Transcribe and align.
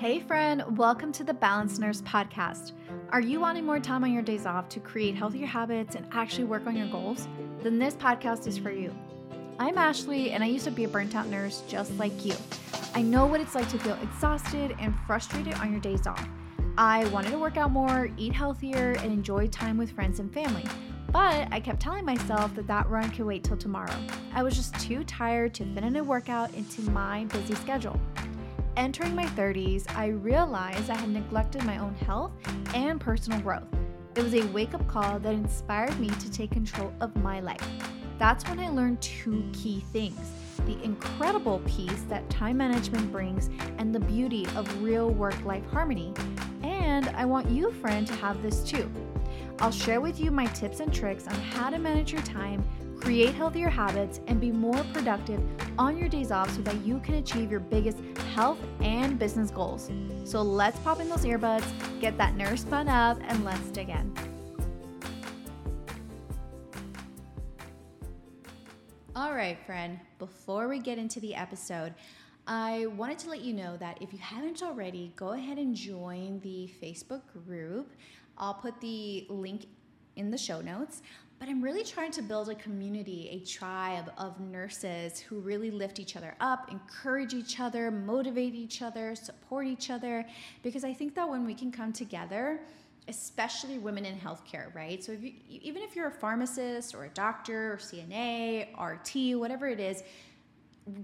Hey, 0.00 0.18
friend, 0.18 0.78
welcome 0.78 1.12
to 1.12 1.24
the 1.24 1.34
Balanced 1.34 1.78
Nurse 1.78 2.00
Podcast. 2.00 2.72
Are 3.10 3.20
you 3.20 3.38
wanting 3.38 3.66
more 3.66 3.78
time 3.78 4.02
on 4.02 4.10
your 4.10 4.22
days 4.22 4.46
off 4.46 4.66
to 4.70 4.80
create 4.80 5.14
healthier 5.14 5.44
habits 5.44 5.94
and 5.94 6.06
actually 6.10 6.44
work 6.44 6.66
on 6.66 6.74
your 6.74 6.88
goals? 6.88 7.28
Then 7.62 7.78
this 7.78 7.96
podcast 7.96 8.46
is 8.46 8.56
for 8.56 8.70
you. 8.70 8.94
I'm 9.58 9.76
Ashley, 9.76 10.30
and 10.30 10.42
I 10.42 10.46
used 10.46 10.64
to 10.64 10.70
be 10.70 10.84
a 10.84 10.88
burnt 10.88 11.14
out 11.14 11.26
nurse 11.26 11.62
just 11.68 11.92
like 11.98 12.24
you. 12.24 12.32
I 12.94 13.02
know 13.02 13.26
what 13.26 13.42
it's 13.42 13.54
like 13.54 13.68
to 13.68 13.78
feel 13.78 13.98
exhausted 14.02 14.74
and 14.80 14.94
frustrated 15.06 15.52
on 15.56 15.70
your 15.70 15.82
days 15.82 16.06
off. 16.06 16.26
I 16.78 17.04
wanted 17.08 17.32
to 17.32 17.38
work 17.38 17.58
out 17.58 17.70
more, 17.70 18.08
eat 18.16 18.32
healthier, 18.32 18.92
and 19.00 19.12
enjoy 19.12 19.48
time 19.48 19.76
with 19.76 19.90
friends 19.90 20.18
and 20.18 20.32
family. 20.32 20.64
But 21.12 21.48
I 21.52 21.60
kept 21.60 21.80
telling 21.80 22.06
myself 22.06 22.54
that 22.54 22.66
that 22.68 22.88
run 22.88 23.10
could 23.10 23.26
wait 23.26 23.44
till 23.44 23.58
tomorrow. 23.58 23.92
I 24.32 24.44
was 24.44 24.56
just 24.56 24.80
too 24.80 25.04
tired 25.04 25.52
to 25.56 25.64
fit 25.74 25.84
in 25.84 25.96
a 25.96 26.02
workout 26.02 26.54
into 26.54 26.80
my 26.90 27.24
busy 27.24 27.54
schedule. 27.56 28.00
Entering 28.76 29.14
my 29.14 29.26
30s, 29.26 29.84
I 29.96 30.06
realized 30.06 30.90
I 30.90 30.96
had 30.96 31.08
neglected 31.08 31.64
my 31.64 31.78
own 31.78 31.94
health 31.94 32.32
and 32.74 33.00
personal 33.00 33.40
growth. 33.40 33.66
It 34.14 34.22
was 34.22 34.34
a 34.34 34.46
wake 34.48 34.74
up 34.74 34.86
call 34.86 35.18
that 35.18 35.32
inspired 35.34 35.98
me 35.98 36.08
to 36.08 36.30
take 36.30 36.52
control 36.52 36.92
of 37.00 37.14
my 37.16 37.40
life. 37.40 37.66
That's 38.18 38.48
when 38.48 38.60
I 38.60 38.68
learned 38.68 39.00
two 39.00 39.44
key 39.52 39.84
things 39.92 40.32
the 40.66 40.82
incredible 40.84 41.60
peace 41.66 42.02
that 42.08 42.28
time 42.28 42.58
management 42.58 43.10
brings 43.10 43.48
and 43.78 43.94
the 43.94 44.00
beauty 44.00 44.46
of 44.56 44.82
real 44.82 45.10
work 45.10 45.42
life 45.44 45.64
harmony. 45.70 46.12
And 46.62 47.08
I 47.10 47.24
want 47.24 47.48
you, 47.48 47.72
friend, 47.72 48.06
to 48.06 48.12
have 48.16 48.42
this 48.42 48.62
too. 48.62 48.90
I'll 49.60 49.70
share 49.70 50.00
with 50.00 50.20
you 50.20 50.30
my 50.30 50.46
tips 50.46 50.80
and 50.80 50.92
tricks 50.92 51.26
on 51.26 51.34
how 51.34 51.70
to 51.70 51.78
manage 51.78 52.12
your 52.12 52.22
time, 52.22 52.62
create 53.00 53.34
healthier 53.34 53.68
habits, 53.68 54.20
and 54.26 54.40
be 54.40 54.52
more 54.52 54.84
productive 54.92 55.40
on 55.78 55.96
your 55.96 56.08
days 56.08 56.30
off 56.30 56.50
so 56.50 56.62
that 56.62 56.76
you 56.84 57.00
can 57.00 57.14
achieve 57.14 57.50
your 57.50 57.60
biggest 57.60 57.98
health 58.34 58.58
and 58.80 59.18
business 59.18 59.50
goals. 59.50 59.90
So 60.24 60.42
let's 60.42 60.78
pop 60.80 61.00
in 61.00 61.08
those 61.08 61.24
earbuds, 61.24 61.64
get 62.00 62.16
that 62.18 62.36
nurse 62.36 62.62
spun 62.62 62.88
up, 62.88 63.18
and 63.22 63.44
let's 63.44 63.68
dig 63.70 63.88
in. 63.88 64.12
All 69.16 69.34
right, 69.34 69.58
friend, 69.66 69.98
before 70.18 70.68
we 70.68 70.78
get 70.78 70.96
into 70.96 71.20
the 71.20 71.34
episode, 71.34 71.94
I 72.46 72.86
wanted 72.96 73.18
to 73.20 73.30
let 73.30 73.40
you 73.42 73.52
know 73.52 73.76
that 73.76 74.00
if 74.00 74.12
you 74.12 74.18
haven't 74.18 74.62
already, 74.62 75.12
go 75.16 75.30
ahead 75.32 75.58
and 75.58 75.74
join 75.74 76.40
the 76.40 76.70
Facebook 76.82 77.22
group. 77.46 77.92
I'll 78.38 78.54
put 78.54 78.80
the 78.80 79.26
link 79.28 79.66
in 80.16 80.30
the 80.30 80.38
show 80.38 80.60
notes. 80.60 81.02
But 81.40 81.48
I'm 81.48 81.62
really 81.62 81.84
trying 81.84 82.12
to 82.12 82.22
build 82.22 82.50
a 82.50 82.54
community, 82.54 83.30
a 83.32 83.46
tribe 83.48 84.12
of 84.18 84.38
nurses 84.40 85.18
who 85.18 85.40
really 85.40 85.70
lift 85.70 85.98
each 85.98 86.14
other 86.14 86.34
up, 86.38 86.70
encourage 86.70 87.32
each 87.32 87.58
other, 87.58 87.90
motivate 87.90 88.54
each 88.54 88.82
other, 88.82 89.14
support 89.14 89.66
each 89.66 89.88
other. 89.88 90.26
Because 90.62 90.84
I 90.84 90.92
think 90.92 91.14
that 91.14 91.26
when 91.26 91.46
we 91.46 91.54
can 91.54 91.72
come 91.72 91.94
together, 91.94 92.60
especially 93.08 93.78
women 93.78 94.04
in 94.04 94.18
healthcare, 94.18 94.72
right? 94.74 95.02
So 95.02 95.12
if 95.12 95.24
you, 95.24 95.32
even 95.48 95.82
if 95.82 95.96
you're 95.96 96.08
a 96.08 96.12
pharmacist 96.12 96.94
or 96.94 97.04
a 97.04 97.08
doctor 97.08 97.72
or 97.72 97.76
CNA, 97.78 98.78
RT, 98.78 99.40
whatever 99.40 99.66
it 99.66 99.80
is, 99.80 100.02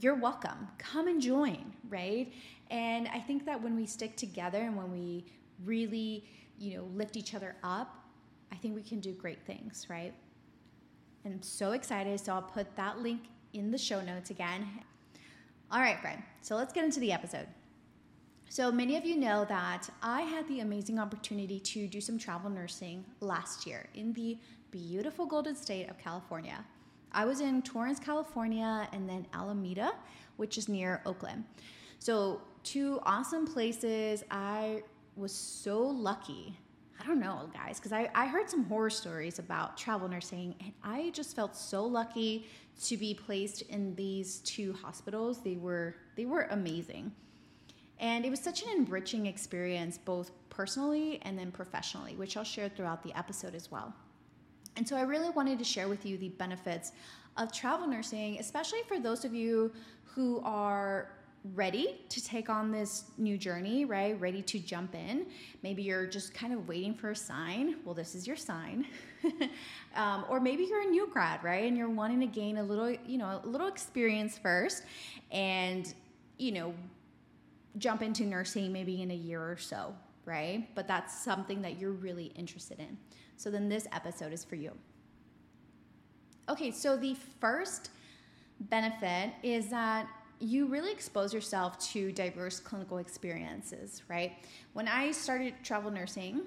you're 0.00 0.16
welcome. 0.16 0.68
Come 0.76 1.08
and 1.08 1.18
join, 1.18 1.72
right? 1.88 2.30
And 2.70 3.08
I 3.08 3.20
think 3.20 3.46
that 3.46 3.62
when 3.62 3.74
we 3.74 3.86
stick 3.86 4.16
together 4.16 4.60
and 4.60 4.76
when 4.76 4.92
we 4.92 5.24
really, 5.64 6.26
you 6.58 6.76
know, 6.76 6.84
lift 6.94 7.16
each 7.16 7.34
other 7.34 7.56
up, 7.64 8.04
I 8.52 8.56
think 8.56 8.74
we 8.74 8.82
can 8.82 9.00
do 9.00 9.12
great 9.12 9.42
things, 9.46 9.86
right? 9.88 10.12
I'm 11.26 11.42
so 11.42 11.72
excited. 11.72 12.18
So 12.20 12.32
I'll 12.32 12.42
put 12.42 12.76
that 12.76 13.00
link 13.00 13.22
in 13.52 13.70
the 13.70 13.78
show 13.78 14.00
notes 14.00 14.30
again. 14.30 14.66
All 15.70 15.80
right, 15.80 16.00
friend. 16.00 16.22
So 16.40 16.54
let's 16.54 16.72
get 16.72 16.84
into 16.84 17.00
the 17.00 17.12
episode. 17.12 17.48
So, 18.48 18.70
many 18.70 18.96
of 18.96 19.04
you 19.04 19.16
know 19.16 19.44
that 19.46 19.88
I 20.02 20.22
had 20.22 20.46
the 20.46 20.60
amazing 20.60 21.00
opportunity 21.00 21.58
to 21.58 21.88
do 21.88 22.00
some 22.00 22.16
travel 22.16 22.48
nursing 22.48 23.04
last 23.20 23.66
year 23.66 23.88
in 23.94 24.12
the 24.12 24.38
beautiful 24.70 25.26
golden 25.26 25.56
state 25.56 25.90
of 25.90 25.98
California. 25.98 26.64
I 27.10 27.24
was 27.24 27.40
in 27.40 27.60
Torrance, 27.62 27.98
California, 27.98 28.88
and 28.92 29.08
then 29.08 29.26
Alameda, 29.34 29.94
which 30.36 30.58
is 30.58 30.68
near 30.68 31.02
Oakland. 31.04 31.44
So, 31.98 32.40
two 32.62 33.00
awesome 33.02 33.46
places. 33.48 34.22
I 34.30 34.84
was 35.16 35.32
so 35.32 35.80
lucky. 35.82 36.56
I 37.00 37.06
don't 37.06 37.20
know, 37.20 37.50
guys, 37.52 37.78
because 37.78 37.92
I, 37.92 38.10
I 38.14 38.26
heard 38.26 38.48
some 38.48 38.64
horror 38.64 38.90
stories 38.90 39.38
about 39.38 39.76
travel 39.76 40.08
nursing, 40.08 40.54
and 40.60 40.72
I 40.82 41.10
just 41.10 41.36
felt 41.36 41.54
so 41.56 41.84
lucky 41.84 42.46
to 42.84 42.96
be 42.96 43.14
placed 43.14 43.62
in 43.62 43.94
these 43.94 44.38
two 44.40 44.72
hospitals. 44.72 45.40
They 45.42 45.56
were 45.56 45.94
they 46.16 46.24
were 46.24 46.48
amazing. 46.50 47.12
And 47.98 48.26
it 48.26 48.30
was 48.30 48.40
such 48.40 48.62
an 48.62 48.68
enriching 48.76 49.26
experience, 49.26 49.96
both 49.96 50.30
personally 50.50 51.18
and 51.22 51.38
then 51.38 51.50
professionally, 51.50 52.14
which 52.16 52.36
I'll 52.36 52.44
share 52.44 52.68
throughout 52.68 53.02
the 53.02 53.16
episode 53.16 53.54
as 53.54 53.70
well. 53.70 53.94
And 54.76 54.86
so 54.86 54.96
I 54.96 55.02
really 55.02 55.30
wanted 55.30 55.58
to 55.58 55.64
share 55.64 55.88
with 55.88 56.04
you 56.04 56.18
the 56.18 56.28
benefits 56.28 56.92
of 57.38 57.52
travel 57.52 57.86
nursing, 57.86 58.38
especially 58.38 58.80
for 58.86 58.98
those 59.00 59.24
of 59.24 59.34
you 59.34 59.72
who 60.04 60.40
are 60.44 61.10
ready 61.54 62.00
to 62.08 62.24
take 62.24 62.48
on 62.48 62.70
this 62.70 63.04
new 63.18 63.38
journey, 63.38 63.84
right? 63.84 64.18
Ready 64.20 64.42
to 64.42 64.58
jump 64.58 64.94
in. 64.94 65.26
Maybe 65.62 65.82
you're 65.82 66.06
just 66.06 66.34
kind 66.34 66.52
of 66.52 66.68
waiting 66.68 66.94
for 66.94 67.10
a 67.10 67.16
sign. 67.16 67.76
Well, 67.84 67.94
this 67.94 68.14
is 68.14 68.26
your 68.26 68.36
sign. 68.36 68.86
um, 69.96 70.24
or 70.28 70.40
maybe 70.40 70.64
you're 70.64 70.82
a 70.82 70.90
new 70.90 71.08
grad, 71.08 71.42
right? 71.44 71.64
And 71.64 71.76
you're 71.76 71.90
wanting 71.90 72.20
to 72.20 72.26
gain 72.26 72.58
a 72.58 72.62
little, 72.62 72.90
you 72.90 73.18
know, 73.18 73.40
a 73.42 73.46
little 73.46 73.68
experience 73.68 74.38
first 74.38 74.82
and, 75.30 75.92
you 76.38 76.52
know, 76.52 76.74
jump 77.78 78.02
into 78.02 78.24
nursing 78.24 78.72
maybe 78.72 79.02
in 79.02 79.10
a 79.10 79.14
year 79.14 79.40
or 79.40 79.56
so, 79.56 79.94
right? 80.24 80.68
But 80.74 80.88
that's 80.88 81.22
something 81.22 81.62
that 81.62 81.78
you're 81.78 81.92
really 81.92 82.32
interested 82.36 82.78
in. 82.80 82.96
So 83.36 83.50
then 83.50 83.68
this 83.68 83.86
episode 83.92 84.32
is 84.32 84.44
for 84.44 84.56
you. 84.56 84.72
Okay, 86.48 86.70
so 86.70 86.96
the 86.96 87.16
first 87.40 87.90
benefit 88.60 89.32
is 89.42 89.68
that 89.68 90.08
you 90.38 90.66
really 90.66 90.92
expose 90.92 91.32
yourself 91.32 91.78
to 91.92 92.12
diverse 92.12 92.60
clinical 92.60 92.98
experiences, 92.98 94.02
right? 94.08 94.32
When 94.72 94.88
I 94.88 95.10
started 95.12 95.54
travel 95.62 95.90
nursing, 95.90 96.42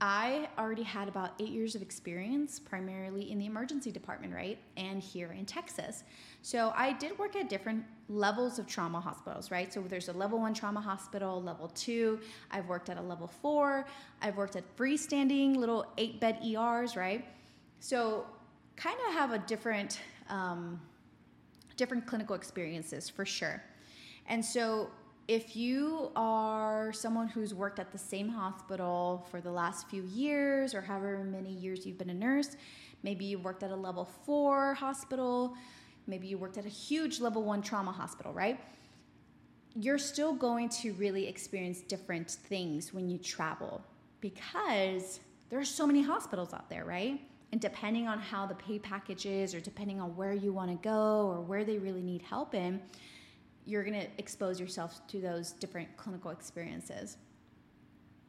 I 0.00 0.48
already 0.58 0.82
had 0.82 1.08
about 1.08 1.32
eight 1.38 1.50
years 1.50 1.74
of 1.74 1.82
experience, 1.82 2.58
primarily 2.58 3.30
in 3.30 3.38
the 3.38 3.44
emergency 3.44 3.92
department, 3.92 4.32
right? 4.32 4.58
And 4.78 5.02
here 5.02 5.32
in 5.32 5.44
Texas. 5.44 6.04
So 6.40 6.72
I 6.74 6.94
did 6.94 7.18
work 7.18 7.36
at 7.36 7.50
different 7.50 7.84
levels 8.08 8.58
of 8.58 8.66
trauma 8.66 8.98
hospitals, 8.98 9.50
right? 9.50 9.70
So 9.70 9.82
there's 9.82 10.08
a 10.08 10.14
level 10.14 10.38
one 10.38 10.54
trauma 10.54 10.80
hospital, 10.80 11.42
level 11.42 11.68
two. 11.68 12.18
I've 12.50 12.66
worked 12.66 12.88
at 12.88 12.96
a 12.96 13.02
level 13.02 13.26
four. 13.26 13.86
I've 14.22 14.38
worked 14.38 14.56
at 14.56 14.64
freestanding 14.74 15.56
little 15.56 15.84
eight 15.98 16.18
bed 16.18 16.38
ERs, 16.42 16.96
right? 16.96 17.26
So 17.80 18.24
kind 18.76 18.96
of 19.06 19.12
have 19.12 19.32
a 19.32 19.38
different, 19.40 20.00
um, 20.30 20.80
different 21.80 22.06
clinical 22.06 22.36
experiences 22.36 23.08
for 23.08 23.24
sure. 23.24 23.62
And 24.26 24.44
so 24.44 24.90
if 25.28 25.56
you 25.56 26.10
are 26.14 26.92
someone 26.92 27.26
who's 27.26 27.54
worked 27.54 27.78
at 27.78 27.90
the 27.90 27.96
same 27.96 28.28
hospital 28.28 29.26
for 29.30 29.40
the 29.40 29.50
last 29.50 29.88
few 29.88 30.02
years 30.02 30.74
or 30.74 30.82
however 30.82 31.24
many 31.24 31.48
years 31.50 31.86
you've 31.86 31.96
been 31.96 32.10
a 32.10 32.20
nurse, 32.28 32.50
maybe 33.02 33.24
you 33.24 33.38
worked 33.38 33.62
at 33.62 33.70
a 33.70 33.76
level 33.88 34.04
four 34.26 34.74
hospital, 34.74 35.54
maybe 36.06 36.26
you 36.26 36.36
worked 36.36 36.58
at 36.58 36.66
a 36.66 36.74
huge 36.86 37.18
level 37.18 37.44
one 37.44 37.62
trauma 37.62 37.92
hospital, 37.92 38.34
right? 38.34 38.60
You're 39.74 40.04
still 40.12 40.34
going 40.34 40.68
to 40.80 40.92
really 41.04 41.26
experience 41.28 41.80
different 41.80 42.30
things 42.30 42.92
when 42.92 43.08
you 43.08 43.16
travel 43.16 43.82
because 44.20 45.20
there 45.48 45.58
are 45.58 45.64
so 45.64 45.86
many 45.86 46.02
hospitals 46.02 46.52
out 46.52 46.68
there, 46.68 46.84
right? 46.84 47.22
And 47.52 47.60
depending 47.60 48.06
on 48.06 48.18
how 48.20 48.46
the 48.46 48.54
pay 48.54 48.78
package 48.78 49.26
is, 49.26 49.54
or 49.54 49.60
depending 49.60 50.00
on 50.00 50.16
where 50.16 50.32
you 50.32 50.52
want 50.52 50.70
to 50.70 50.88
go, 50.88 51.26
or 51.26 51.40
where 51.40 51.64
they 51.64 51.78
really 51.78 52.02
need 52.02 52.22
help 52.22 52.54
in, 52.54 52.80
you're 53.66 53.82
going 53.84 54.00
to 54.00 54.06
expose 54.18 54.60
yourself 54.60 55.06
to 55.08 55.20
those 55.20 55.52
different 55.52 55.96
clinical 55.96 56.30
experiences. 56.30 57.16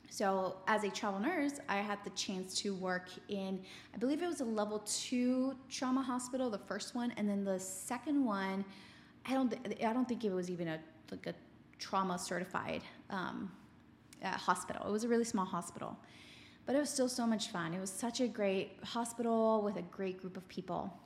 So, 0.09 0.57
as 0.67 0.83
a 0.83 0.89
travel 0.89 1.21
nurse, 1.21 1.53
I 1.69 1.77
had 1.77 1.99
the 2.03 2.09
chance 2.11 2.55
to 2.55 2.75
work 2.75 3.09
in, 3.29 3.61
I 3.93 3.97
believe 3.97 4.21
it 4.21 4.27
was 4.27 4.41
a 4.41 4.45
level 4.45 4.79
two 4.79 5.55
trauma 5.69 6.01
hospital, 6.01 6.49
the 6.49 6.57
first 6.57 6.95
one, 6.95 7.13
and 7.15 7.29
then 7.29 7.45
the 7.45 7.57
second 7.57 8.25
one, 8.25 8.65
I 9.25 9.33
don't, 9.33 9.55
I 9.79 9.93
don't 9.93 10.07
think 10.07 10.25
it 10.25 10.33
was 10.33 10.49
even 10.49 10.67
a 10.67 10.79
like 11.11 11.27
a 11.27 11.33
trauma 11.79 12.17
certified 12.17 12.81
um, 13.09 13.51
uh, 14.23 14.29
hospital. 14.31 14.85
It 14.87 14.91
was 14.91 15.03
a 15.03 15.07
really 15.07 15.23
small 15.23 15.45
hospital, 15.45 15.97
but 16.71 16.77
it 16.77 16.79
was 16.79 16.89
still 16.89 17.09
so 17.09 17.27
much 17.27 17.49
fun. 17.49 17.73
It 17.73 17.81
was 17.81 17.89
such 17.89 18.21
a 18.21 18.27
great 18.29 18.77
hospital 18.85 19.61
with 19.61 19.75
a 19.75 19.81
great 19.81 20.21
group 20.21 20.37
of 20.37 20.47
people. 20.47 20.97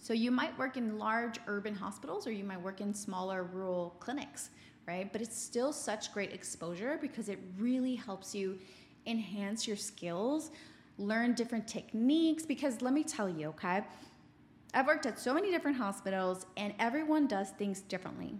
So 0.00 0.12
you 0.12 0.32
might 0.32 0.58
work 0.58 0.76
in 0.76 0.98
large 0.98 1.38
urban 1.46 1.76
hospitals 1.76 2.26
or 2.26 2.32
you 2.32 2.42
might 2.42 2.60
work 2.60 2.80
in 2.80 2.92
smaller 2.92 3.44
rural 3.44 3.94
clinics, 4.00 4.50
right? 4.88 5.12
But 5.12 5.22
it's 5.22 5.40
still 5.40 5.72
such 5.72 6.12
great 6.12 6.32
exposure 6.32 6.98
because 7.00 7.28
it 7.28 7.38
really 7.56 7.94
helps 7.94 8.34
you 8.34 8.58
enhance 9.06 9.64
your 9.64 9.76
skills, 9.76 10.50
learn 10.98 11.34
different 11.34 11.68
techniques. 11.68 12.44
Because 12.44 12.82
let 12.82 12.94
me 12.94 13.04
tell 13.04 13.28
you, 13.28 13.50
okay, 13.50 13.84
I've 14.74 14.86
worked 14.88 15.06
at 15.06 15.20
so 15.20 15.32
many 15.32 15.52
different 15.52 15.76
hospitals 15.76 16.46
and 16.56 16.74
everyone 16.80 17.28
does 17.28 17.50
things 17.50 17.82
differently. 17.82 18.34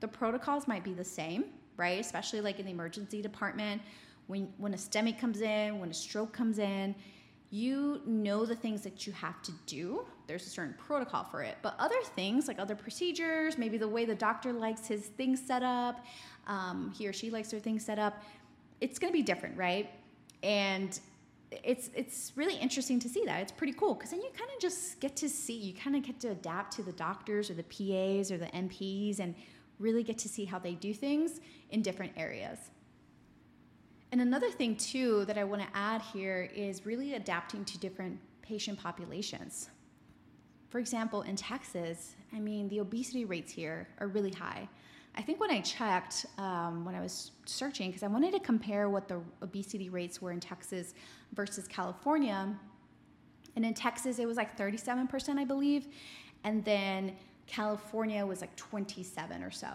The 0.00 0.08
protocols 0.08 0.66
might 0.66 0.82
be 0.82 0.94
the 0.94 1.04
same, 1.04 1.44
right? 1.76 2.00
Especially 2.00 2.40
like 2.40 2.58
in 2.58 2.64
the 2.64 2.72
emergency 2.72 3.20
department, 3.20 3.82
when 4.28 4.52
when 4.58 4.74
a 4.74 4.76
STEMI 4.76 5.18
comes 5.18 5.40
in, 5.40 5.80
when 5.80 5.90
a 5.90 5.94
stroke 5.94 6.32
comes 6.32 6.58
in, 6.58 6.94
you 7.50 8.02
know 8.06 8.44
the 8.44 8.54
things 8.54 8.82
that 8.82 9.06
you 9.06 9.12
have 9.14 9.42
to 9.42 9.52
do. 9.66 10.06
There's 10.26 10.46
a 10.46 10.50
certain 10.50 10.74
protocol 10.78 11.24
for 11.24 11.42
it. 11.42 11.56
But 11.62 11.74
other 11.78 12.00
things, 12.14 12.46
like 12.46 12.58
other 12.58 12.76
procedures, 12.76 13.58
maybe 13.58 13.78
the 13.78 13.88
way 13.88 14.04
the 14.04 14.14
doctor 14.14 14.52
likes 14.52 14.86
his 14.86 15.06
things 15.06 15.40
set 15.44 15.62
up, 15.62 16.04
um, 16.46 16.92
he 16.96 17.08
or 17.08 17.12
she 17.12 17.30
likes 17.30 17.50
their 17.50 17.60
things 17.60 17.84
set 17.84 17.98
up, 17.98 18.22
it's 18.80 18.98
going 18.98 19.12
to 19.12 19.16
be 19.16 19.22
different, 19.22 19.56
right? 19.56 19.90
And 20.42 20.98
it's 21.50 21.88
it's 21.94 22.32
really 22.36 22.56
interesting 22.56 23.00
to 23.00 23.08
see 23.08 23.24
that. 23.24 23.40
It's 23.40 23.52
pretty 23.52 23.72
cool 23.72 23.94
because 23.94 24.10
then 24.10 24.20
you 24.20 24.28
kind 24.36 24.50
of 24.54 24.60
just 24.60 25.00
get 25.00 25.16
to 25.16 25.28
see, 25.30 25.56
you 25.56 25.72
kind 25.72 25.96
of 25.96 26.02
get 26.02 26.20
to 26.20 26.28
adapt 26.28 26.76
to 26.76 26.82
the 26.82 26.92
doctors 26.92 27.50
or 27.50 27.54
the 27.54 27.62
PAs 27.62 28.30
or 28.30 28.36
the 28.36 28.50
NPs 28.54 29.20
and 29.20 29.34
really 29.78 30.02
get 30.02 30.18
to 30.18 30.28
see 30.28 30.44
how 30.44 30.58
they 30.58 30.74
do 30.74 30.92
things 30.92 31.40
in 31.70 31.80
different 31.80 32.12
areas. 32.16 32.58
And 34.10 34.20
another 34.20 34.50
thing, 34.50 34.76
too, 34.76 35.24
that 35.26 35.36
I 35.36 35.44
want 35.44 35.62
to 35.62 35.68
add 35.74 36.00
here 36.00 36.50
is 36.54 36.86
really 36.86 37.14
adapting 37.14 37.64
to 37.66 37.78
different 37.78 38.18
patient 38.42 38.78
populations. 38.78 39.68
For 40.70 40.78
example, 40.78 41.22
in 41.22 41.36
Texas, 41.36 42.14
I 42.32 42.40
mean, 42.40 42.68
the 42.68 42.80
obesity 42.80 43.24
rates 43.24 43.52
here 43.52 43.88
are 44.00 44.08
really 44.08 44.30
high. 44.30 44.68
I 45.16 45.22
think 45.22 45.40
when 45.40 45.50
I 45.50 45.60
checked, 45.60 46.26
um, 46.38 46.84
when 46.84 46.94
I 46.94 47.00
was 47.00 47.32
searching, 47.44 47.88
because 47.88 48.02
I 48.02 48.06
wanted 48.06 48.32
to 48.34 48.40
compare 48.40 48.88
what 48.88 49.08
the 49.08 49.20
obesity 49.42 49.88
rates 49.88 50.22
were 50.22 50.30
in 50.30 50.40
Texas 50.40 50.94
versus 51.32 51.66
California. 51.66 52.54
And 53.56 53.64
in 53.64 53.74
Texas, 53.74 54.18
it 54.18 54.26
was 54.26 54.36
like 54.36 54.56
37%, 54.56 55.38
I 55.38 55.44
believe. 55.44 55.88
And 56.44 56.64
then 56.64 57.16
California 57.46 58.24
was 58.24 58.40
like 58.40 58.54
27 58.56 59.42
or 59.42 59.50
so. 59.50 59.68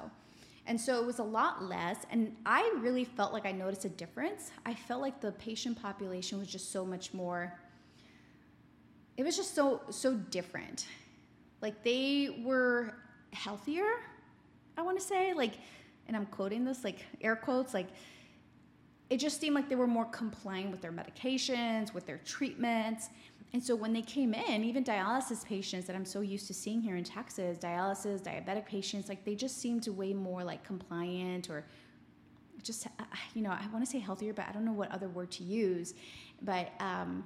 And 0.66 0.80
so 0.80 1.00
it 1.00 1.06
was 1.06 1.20
a 1.20 1.24
lot 1.24 1.64
less. 1.64 1.98
And 2.10 2.36
I 2.46 2.74
really 2.80 3.04
felt 3.04 3.34
like 3.34 3.46
I 3.46 3.52
noticed 3.52 3.86
a 3.86 3.90
difference. 3.90 4.52
I 4.66 4.74
felt 4.74 5.02
like 5.02 5.20
the 5.20 5.34
patient 5.34 5.82
population 5.82 6.40
was 6.40 6.48
just 6.48 6.72
so 6.72 6.86
much 6.86 7.14
more, 7.14 7.60
it 9.16 9.24
was 9.24 9.36
just 9.36 9.54
so, 9.54 9.82
so 9.90 10.16
different. 10.16 10.88
Like 11.62 11.84
they 11.84 12.42
were 12.44 12.96
healthier, 13.32 13.86
I 14.78 14.82
want 14.82 15.00
to 15.00 15.06
say. 15.06 15.34
Like, 15.34 15.54
and 16.08 16.16
I'm 16.18 16.26
quoting 16.28 16.66
this, 16.66 16.84
like 16.84 17.06
air 17.22 17.36
quotes, 17.36 17.74
like, 17.74 17.88
it 19.10 19.18
just 19.18 19.40
seemed 19.40 19.54
like 19.54 19.70
they 19.70 19.76
were 19.76 19.86
more 19.86 20.06
compliant 20.06 20.72
with 20.72 20.82
their 20.82 20.92
medications, 20.92 21.94
with 21.94 22.06
their 22.06 22.20
treatments. 22.20 23.10
And 23.54 23.64
so 23.64 23.76
when 23.76 23.94
they 23.94 24.02
came 24.02 24.34
in, 24.34 24.64
even 24.64 24.84
dialysis 24.84 25.46
patients 25.46 25.86
that 25.86 25.96
I'm 25.96 26.06
so 26.06 26.22
used 26.22 26.48
to 26.48 26.56
seeing 26.56 26.82
here 26.82 26.96
in 26.96 27.04
Texas, 27.04 27.60
dialysis, 27.60 28.20
diabetic 28.22 28.66
patients, 28.66 29.08
like 29.08 29.24
they 29.26 29.36
just 29.36 29.60
seemed 29.62 29.84
to 29.84 29.94
way 29.94 30.12
more 30.12 30.44
like 30.44 30.64
compliant 30.64 31.52
or 31.52 31.64
just, 32.64 32.88
uh, 32.88 33.04
you 33.36 33.44
know, 33.44 33.52
I 33.52 33.68
want 33.72 33.86
to 33.86 33.90
say 33.90 34.00
healthier, 34.00 34.34
but 34.34 34.46
I 34.50 34.52
don't 34.54 34.66
know 34.66 34.74
what 34.74 34.92
other 34.92 35.08
word 35.08 35.30
to 35.32 35.44
use. 35.44 35.94
But, 36.42 36.72
um, 36.80 37.24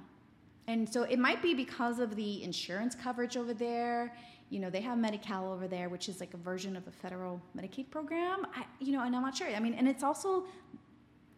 and 0.66 0.86
so 0.86 1.04
it 1.04 1.18
might 1.18 1.40
be 1.40 1.54
because 1.54 1.98
of 1.98 2.14
the 2.14 2.42
insurance 2.42 2.94
coverage 2.94 3.38
over 3.38 3.54
there. 3.54 4.14
You 4.50 4.60
know, 4.60 4.68
they 4.68 4.82
have 4.82 4.98
Medi-Cal 4.98 5.50
over 5.50 5.66
there, 5.66 5.88
which 5.88 6.10
is 6.10 6.20
like 6.20 6.34
a 6.34 6.38
version 6.38 6.76
of 6.76 6.84
the 6.84 6.90
federal 6.90 7.40
Medicaid 7.56 7.90
program. 7.90 8.46
I, 8.54 8.66
you 8.80 8.92
know, 8.92 9.02
and 9.02 9.16
I'm 9.16 9.22
not 9.22 9.34
sure. 9.34 9.48
I 9.48 9.60
mean, 9.60 9.74
and 9.74 9.88
it's 9.88 10.02
also 10.02 10.44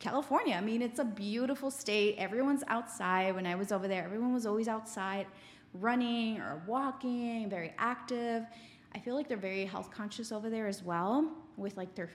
California. 0.00 0.56
I 0.56 0.60
mean, 0.60 0.82
it's 0.82 0.98
a 0.98 1.04
beautiful 1.04 1.70
state. 1.70 2.16
Everyone's 2.18 2.64
outside. 2.66 3.34
When 3.34 3.46
I 3.46 3.54
was 3.54 3.70
over 3.70 3.86
there, 3.86 4.02
everyone 4.02 4.32
was 4.32 4.46
always 4.46 4.66
outside 4.66 5.26
running 5.74 6.40
or 6.40 6.62
walking, 6.66 7.48
very 7.48 7.72
active. 7.78 8.44
I 8.92 8.98
feel 8.98 9.14
like 9.14 9.28
they're 9.28 9.36
very 9.36 9.64
health 9.64 9.90
conscious 9.90 10.32
over 10.32 10.50
there 10.50 10.66
as 10.66 10.82
well 10.82 11.30
with 11.56 11.76
like 11.76 11.94
their 11.94 12.10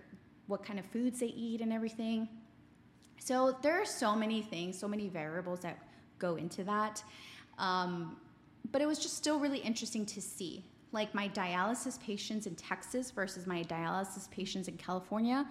what 0.47 0.63
kind 0.63 0.77
of 0.77 0.85
foods 0.87 1.19
they 1.19 1.27
eat 1.27 1.61
and 1.61 1.71
everything. 1.71 2.27
So 3.19 3.57
there 3.61 3.79
are 3.81 3.85
so 3.85 4.15
many 4.15 4.41
things, 4.41 4.77
so 4.77 4.87
many 4.87 5.07
variables 5.07 5.61
that 5.61 5.79
go 6.19 6.35
into 6.35 6.63
that. 6.65 7.03
Um, 7.57 8.17
but 8.71 8.81
it 8.81 8.87
was 8.87 8.99
just 8.99 9.15
still 9.15 9.39
really 9.39 9.59
interesting 9.59 10.05
to 10.07 10.21
see. 10.21 10.65
Like 10.91 11.13
my 11.13 11.29
dialysis 11.29 11.99
patients 12.01 12.45
in 12.45 12.55
Texas 12.55 13.11
versus 13.11 13.47
my 13.47 13.63
dialysis 13.63 14.29
patients 14.29 14.67
in 14.67 14.77
California 14.77 15.47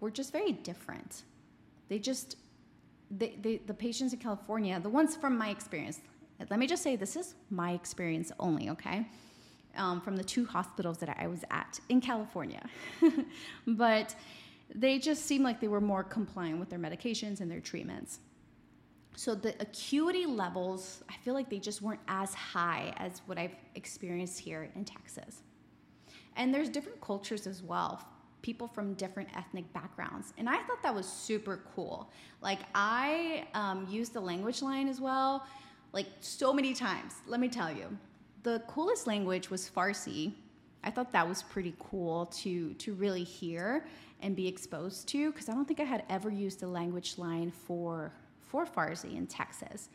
were 0.00 0.10
just 0.10 0.32
very 0.32 0.52
different. 0.52 1.22
They 1.88 1.98
just, 1.98 2.36
they, 3.10 3.36
they, 3.40 3.58
the 3.58 3.74
patients 3.74 4.12
in 4.12 4.18
California, 4.18 4.78
the 4.80 4.88
ones 4.88 5.16
from 5.16 5.36
my 5.36 5.50
experience, 5.50 6.00
let 6.50 6.58
me 6.58 6.66
just 6.66 6.82
say 6.82 6.96
this 6.96 7.16
is 7.16 7.34
my 7.50 7.72
experience 7.72 8.32
only, 8.40 8.70
okay? 8.70 9.06
Um, 9.76 10.00
from 10.00 10.16
the 10.16 10.24
two 10.24 10.46
hospitals 10.46 10.98
that 10.98 11.16
I 11.18 11.26
was 11.26 11.44
at 11.50 11.80
in 11.88 12.00
California. 12.00 12.62
but 13.66 14.14
they 14.74 14.98
just 14.98 15.26
seemed 15.26 15.44
like 15.44 15.60
they 15.60 15.68
were 15.68 15.80
more 15.80 16.02
compliant 16.04 16.58
with 16.58 16.70
their 16.70 16.78
medications 16.78 17.40
and 17.40 17.50
their 17.50 17.60
treatments. 17.60 18.20
So 19.16 19.34
the 19.34 19.54
acuity 19.60 20.26
levels, 20.26 21.04
I 21.08 21.14
feel 21.22 21.34
like 21.34 21.48
they 21.48 21.60
just 21.60 21.82
weren't 21.82 22.00
as 22.08 22.34
high 22.34 22.92
as 22.96 23.22
what 23.26 23.38
I've 23.38 23.54
experienced 23.76 24.40
here 24.40 24.70
in 24.74 24.84
Texas. 24.84 25.42
And 26.36 26.52
there's 26.52 26.68
different 26.68 27.00
cultures 27.00 27.46
as 27.46 27.62
well 27.62 28.04
people 28.44 28.68
from 28.68 28.92
different 28.94 29.30
ethnic 29.34 29.72
backgrounds. 29.72 30.34
And 30.36 30.50
I 30.50 30.58
thought 30.64 30.82
that 30.82 30.94
was 30.94 31.06
super 31.06 31.62
cool. 31.74 32.10
Like, 32.42 32.58
I 32.74 33.46
um, 33.54 33.88
used 33.90 34.12
the 34.12 34.20
language 34.20 34.60
line 34.60 34.86
as 34.86 35.00
well, 35.00 35.46
like 35.92 36.08
so 36.20 36.52
many 36.52 36.74
times. 36.74 37.14
Let 37.26 37.40
me 37.40 37.48
tell 37.48 37.72
you. 37.72 37.86
The 38.42 38.62
coolest 38.68 39.06
language 39.06 39.48
was 39.48 39.70
Farsi. 39.74 40.34
I 40.84 40.90
thought 40.90 41.10
that 41.12 41.26
was 41.26 41.42
pretty 41.42 41.74
cool 41.78 42.26
to, 42.42 42.74
to 42.74 42.92
really 42.92 43.24
hear 43.24 43.86
and 44.20 44.36
be 44.36 44.46
exposed 44.46 45.08
to 45.08 45.32
because 45.32 45.48
I 45.48 45.54
don't 45.54 45.66
think 45.66 45.80
I 45.80 45.84
had 45.84 46.04
ever 46.10 46.28
used 46.28 46.60
the 46.60 46.68
language 46.68 47.16
line 47.16 47.50
for, 47.50 48.12
for 48.42 48.66
Farsi 48.66 49.16
in 49.16 49.26
Texas. 49.26 49.88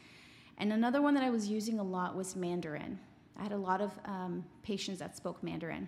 And 0.57 0.73
another 0.73 1.03
one 1.03 1.13
that 1.13 1.23
I 1.23 1.29
was 1.29 1.47
using 1.47 1.79
a 1.79 1.83
lot 1.83 2.15
was 2.15 2.35
Mandarin. 2.35 2.97
I 3.39 3.43
had 3.43 3.51
a 3.51 3.57
lot 3.57 3.79
of 3.79 3.91
um, 4.05 4.43
patients 4.63 4.97
that 4.97 5.15
spoke 5.15 5.43
Mandarin. 5.43 5.87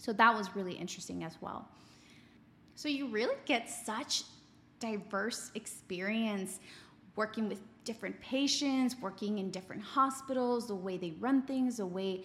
So 0.00 0.14
that 0.14 0.34
was 0.34 0.56
really 0.56 0.72
interesting 0.72 1.22
as 1.24 1.36
well. 1.42 1.68
So 2.74 2.88
you 2.88 3.08
really 3.08 3.36
get 3.44 3.68
such 3.68 4.24
diverse 4.78 5.50
experience 5.54 6.58
working 7.16 7.50
with 7.50 7.60
different 7.84 8.18
patients, 8.22 8.96
working 8.98 9.38
in 9.38 9.50
different 9.50 9.82
hospitals, 9.82 10.68
the 10.68 10.74
way 10.74 10.96
they 10.96 11.10
run 11.20 11.42
things, 11.42 11.76
the 11.76 11.86
way 11.86 12.24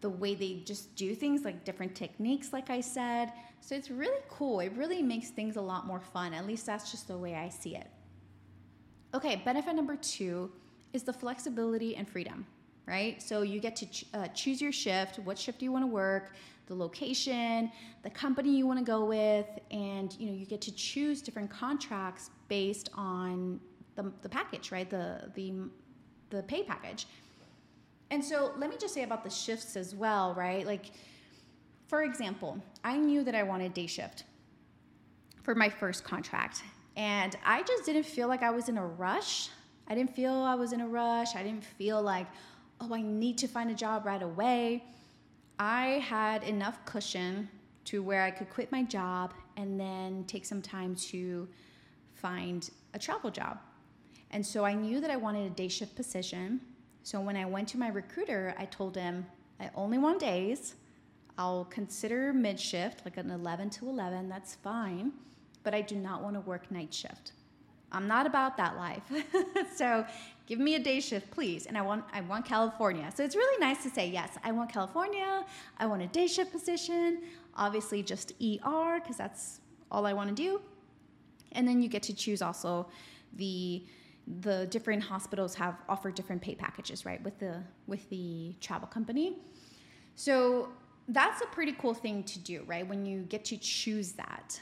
the 0.00 0.08
way 0.08 0.34
they 0.34 0.62
just 0.64 0.94
do 0.94 1.14
things 1.14 1.44
like 1.44 1.62
different 1.64 1.94
techniques 1.94 2.52
like 2.52 2.70
I 2.70 2.80
said. 2.80 3.32
So 3.60 3.74
it's 3.74 3.90
really 3.90 4.22
cool. 4.30 4.60
It 4.60 4.72
really 4.76 5.02
makes 5.02 5.30
things 5.30 5.56
a 5.56 5.60
lot 5.60 5.86
more 5.86 6.00
fun. 6.00 6.32
At 6.32 6.46
least 6.46 6.64
that's 6.64 6.90
just 6.92 7.08
the 7.08 7.18
way 7.18 7.34
I 7.34 7.48
see 7.48 7.76
it. 7.76 7.88
Okay, 9.12 9.42
benefit 9.44 9.74
number 9.74 9.96
2 9.96 10.50
is 10.92 11.02
the 11.02 11.12
flexibility 11.12 11.96
and 11.96 12.08
freedom, 12.08 12.46
right? 12.86 13.20
So 13.20 13.42
you 13.42 13.60
get 13.60 13.74
to 13.76 13.86
ch- 13.86 14.06
uh, 14.14 14.28
choose 14.28 14.62
your 14.62 14.72
shift, 14.72 15.18
what 15.18 15.36
shift 15.36 15.58
do 15.58 15.64
you 15.64 15.72
want 15.72 15.82
to 15.82 15.88
work, 15.88 16.32
the 16.70 16.76
location, 16.76 17.70
the 18.04 18.10
company 18.10 18.56
you 18.56 18.64
want 18.64 18.78
to 18.78 18.84
go 18.84 19.04
with, 19.04 19.46
and 19.72 20.16
you 20.18 20.26
know 20.28 20.32
you 20.32 20.46
get 20.46 20.60
to 20.62 20.74
choose 20.74 21.20
different 21.20 21.50
contracts 21.50 22.30
based 22.46 22.90
on 22.94 23.60
the, 23.96 24.12
the 24.22 24.28
package, 24.28 24.70
right? 24.70 24.88
The 24.88 25.30
the 25.34 25.52
the 26.30 26.42
pay 26.44 26.62
package. 26.62 27.06
And 28.12 28.24
so 28.24 28.52
let 28.56 28.70
me 28.70 28.76
just 28.80 28.94
say 28.94 29.02
about 29.02 29.24
the 29.24 29.30
shifts 29.30 29.76
as 29.76 29.94
well, 29.96 30.32
right? 30.34 30.64
Like 30.64 30.92
for 31.88 32.04
example, 32.04 32.62
I 32.84 32.96
knew 32.96 33.24
that 33.24 33.34
I 33.34 33.42
wanted 33.42 33.74
day 33.74 33.88
shift 33.88 34.22
for 35.42 35.56
my 35.56 35.68
first 35.68 36.04
contract. 36.04 36.62
And 36.96 37.36
I 37.44 37.62
just 37.64 37.84
didn't 37.84 38.06
feel 38.06 38.28
like 38.28 38.44
I 38.44 38.50
was 38.50 38.68
in 38.68 38.78
a 38.78 38.86
rush. 38.86 39.48
I 39.88 39.96
didn't 39.96 40.14
feel 40.14 40.32
I 40.32 40.54
was 40.54 40.72
in 40.72 40.80
a 40.80 40.88
rush. 40.88 41.34
I 41.34 41.42
didn't 41.42 41.64
feel 41.64 42.00
like, 42.00 42.28
oh, 42.80 42.94
I 42.94 43.02
need 43.02 43.38
to 43.38 43.48
find 43.48 43.72
a 43.72 43.74
job 43.74 44.06
right 44.06 44.22
away. 44.22 44.84
I 45.60 46.02
had 46.08 46.42
enough 46.44 46.82
cushion 46.86 47.46
to 47.84 48.02
where 48.02 48.22
I 48.22 48.30
could 48.30 48.48
quit 48.48 48.72
my 48.72 48.82
job 48.82 49.34
and 49.58 49.78
then 49.78 50.24
take 50.26 50.46
some 50.46 50.62
time 50.62 50.94
to 51.10 51.46
find 52.14 52.70
a 52.94 52.98
travel 52.98 53.30
job. 53.30 53.58
And 54.30 54.44
so 54.44 54.64
I 54.64 54.72
knew 54.72 55.02
that 55.02 55.10
I 55.10 55.16
wanted 55.16 55.46
a 55.46 55.54
day 55.54 55.68
shift 55.68 55.94
position. 55.94 56.62
So 57.02 57.20
when 57.20 57.36
I 57.36 57.44
went 57.44 57.68
to 57.68 57.78
my 57.78 57.88
recruiter, 57.88 58.54
I 58.56 58.64
told 58.64 58.96
him 58.96 59.26
I 59.60 59.68
only 59.74 59.98
want 59.98 60.20
days. 60.20 60.76
I'll 61.36 61.66
consider 61.66 62.32
mid 62.32 62.58
shift, 62.58 63.02
like 63.04 63.18
an 63.18 63.30
11 63.30 63.68
to 63.70 63.88
11, 63.90 64.30
that's 64.30 64.54
fine, 64.54 65.12
but 65.62 65.74
I 65.74 65.82
do 65.82 65.96
not 65.96 66.22
want 66.22 66.36
to 66.36 66.40
work 66.40 66.70
night 66.70 66.94
shift. 66.94 67.32
I'm 67.92 68.08
not 68.08 68.24
about 68.24 68.56
that 68.56 68.76
life. 68.76 69.02
so 69.76 70.06
give 70.50 70.58
me 70.58 70.74
a 70.74 70.80
day 70.80 70.98
shift, 70.98 71.30
please. 71.30 71.66
And 71.66 71.78
I 71.78 71.82
want 71.82 72.04
I 72.12 72.20
want 72.22 72.44
California. 72.44 73.08
So 73.14 73.22
it's 73.22 73.36
really 73.36 73.58
nice 73.60 73.84
to 73.84 73.88
say, 73.88 74.08
yes, 74.08 74.30
I 74.42 74.50
want 74.50 74.68
California. 74.70 75.46
I 75.78 75.86
want 75.86 76.02
a 76.02 76.08
day 76.08 76.26
shift 76.26 76.50
position. 76.50 77.22
Obviously 77.54 78.02
just 78.02 78.32
ER, 78.42 78.98
because 79.00 79.16
that's 79.16 79.60
all 79.92 80.04
I 80.06 80.12
want 80.12 80.28
to 80.28 80.34
do. 80.34 80.60
And 81.52 81.66
then 81.68 81.80
you 81.80 81.88
get 81.88 82.02
to 82.10 82.14
choose 82.14 82.42
also 82.42 82.88
the 83.34 83.84
the 84.42 84.66
different 84.70 85.02
hospitals 85.04 85.54
have 85.54 85.76
offer 85.88 86.10
different 86.10 86.42
pay 86.42 86.56
packages, 86.56 87.06
right? 87.06 87.22
With 87.22 87.38
the 87.38 87.62
with 87.86 88.10
the 88.10 88.54
travel 88.60 88.88
company. 88.88 89.38
So 90.16 90.68
that's 91.06 91.40
a 91.42 91.46
pretty 91.46 91.74
cool 91.78 91.94
thing 91.94 92.24
to 92.24 92.38
do, 92.40 92.64
right? 92.66 92.86
When 92.86 93.06
you 93.06 93.22
get 93.22 93.44
to 93.46 93.56
choose 93.56 94.12
that. 94.24 94.60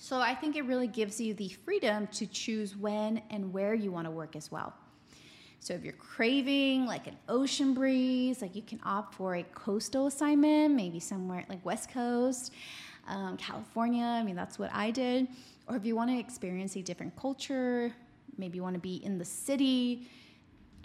So 0.00 0.20
I 0.20 0.32
think 0.32 0.54
it 0.54 0.64
really 0.64 0.86
gives 0.86 1.20
you 1.20 1.34
the 1.34 1.48
freedom 1.48 2.06
to 2.12 2.26
choose 2.26 2.76
when 2.76 3.20
and 3.30 3.52
where 3.52 3.74
you 3.74 3.90
want 3.90 4.06
to 4.06 4.12
work 4.12 4.36
as 4.36 4.50
well. 4.50 4.72
So 5.58 5.74
if 5.74 5.82
you're 5.82 5.92
craving 5.92 6.86
like 6.86 7.08
an 7.08 7.16
ocean 7.28 7.74
breeze, 7.74 8.40
like 8.40 8.54
you 8.54 8.62
can 8.62 8.78
opt 8.84 9.14
for 9.16 9.34
a 9.34 9.42
coastal 9.42 10.06
assignment, 10.06 10.72
maybe 10.72 11.00
somewhere 11.00 11.44
like 11.48 11.66
West 11.66 11.90
Coast, 11.90 12.52
um, 13.08 13.36
California. 13.38 14.04
I 14.04 14.22
mean, 14.22 14.36
that's 14.36 14.56
what 14.56 14.70
I 14.72 14.92
did. 14.92 15.26
Or 15.66 15.74
if 15.74 15.84
you 15.84 15.96
want 15.96 16.10
to 16.10 16.18
experience 16.18 16.76
a 16.76 16.82
different 16.82 17.16
culture, 17.16 17.92
maybe 18.38 18.56
you 18.56 18.62
want 18.62 18.74
to 18.74 18.80
be 18.80 19.04
in 19.04 19.18
the 19.18 19.24
city. 19.24 20.08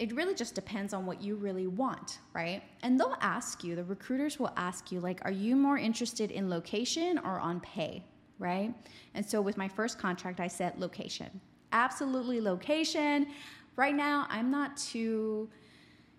It 0.00 0.12
really 0.12 0.34
just 0.34 0.56
depends 0.56 0.92
on 0.92 1.06
what 1.06 1.22
you 1.22 1.36
really 1.36 1.68
want, 1.68 2.18
right? 2.32 2.64
And 2.82 2.98
they'll 2.98 3.16
ask 3.20 3.62
you, 3.62 3.76
the 3.76 3.84
recruiters 3.84 4.40
will 4.40 4.52
ask 4.56 4.90
you, 4.90 4.98
like, 4.98 5.20
are 5.24 5.30
you 5.30 5.54
more 5.54 5.78
interested 5.78 6.32
in 6.32 6.50
location 6.50 7.18
or 7.18 7.38
on 7.38 7.60
pay? 7.60 8.02
Right? 8.38 8.74
And 9.14 9.24
so 9.24 9.40
with 9.40 9.56
my 9.56 9.68
first 9.68 9.98
contract, 9.98 10.40
I 10.40 10.48
said 10.48 10.78
location. 10.78 11.40
Absolutely 11.72 12.40
location. 12.40 13.28
Right 13.76 13.94
now, 13.94 14.26
I'm 14.28 14.50
not 14.50 14.76
too, 14.76 15.48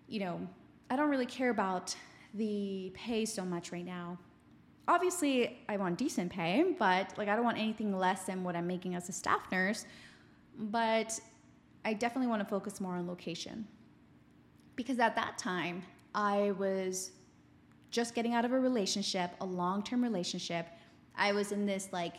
you 0.07 0.19
know, 0.19 0.47
I 0.89 0.95
don't 0.95 1.09
really 1.09 1.25
care 1.25 1.49
about 1.49 1.95
the 2.33 2.91
pay 2.93 3.25
so 3.25 3.45
much 3.45 3.71
right 3.71 3.85
now. 3.85 4.17
Obviously, 4.87 5.59
I 5.67 5.77
want 5.77 5.97
decent 5.97 6.31
pay, 6.31 6.75
but 6.77 7.17
like 7.17 7.27
I 7.27 7.35
don't 7.35 7.45
want 7.45 7.57
anything 7.57 7.97
less 7.97 8.25
than 8.25 8.43
what 8.43 8.55
I'm 8.55 8.67
making 8.67 8.95
as 8.95 9.09
a 9.09 9.11
staff 9.11 9.51
nurse. 9.51 9.85
But 10.57 11.19
I 11.83 11.93
definitely 11.93 12.27
want 12.27 12.41
to 12.41 12.47
focus 12.47 12.79
more 12.79 12.95
on 12.95 13.07
location. 13.07 13.67
Because 14.75 14.99
at 14.99 15.15
that 15.15 15.37
time, 15.37 15.83
I 16.13 16.51
was 16.51 17.11
just 17.89 18.13
getting 18.13 18.33
out 18.33 18.45
of 18.45 18.51
a 18.51 18.59
relationship, 18.59 19.31
a 19.39 19.45
long 19.45 19.81
term 19.81 20.03
relationship 20.03 20.67
I 21.17 21.31
was 21.31 21.51
in 21.51 21.65
this 21.65 21.89
like 21.91 22.15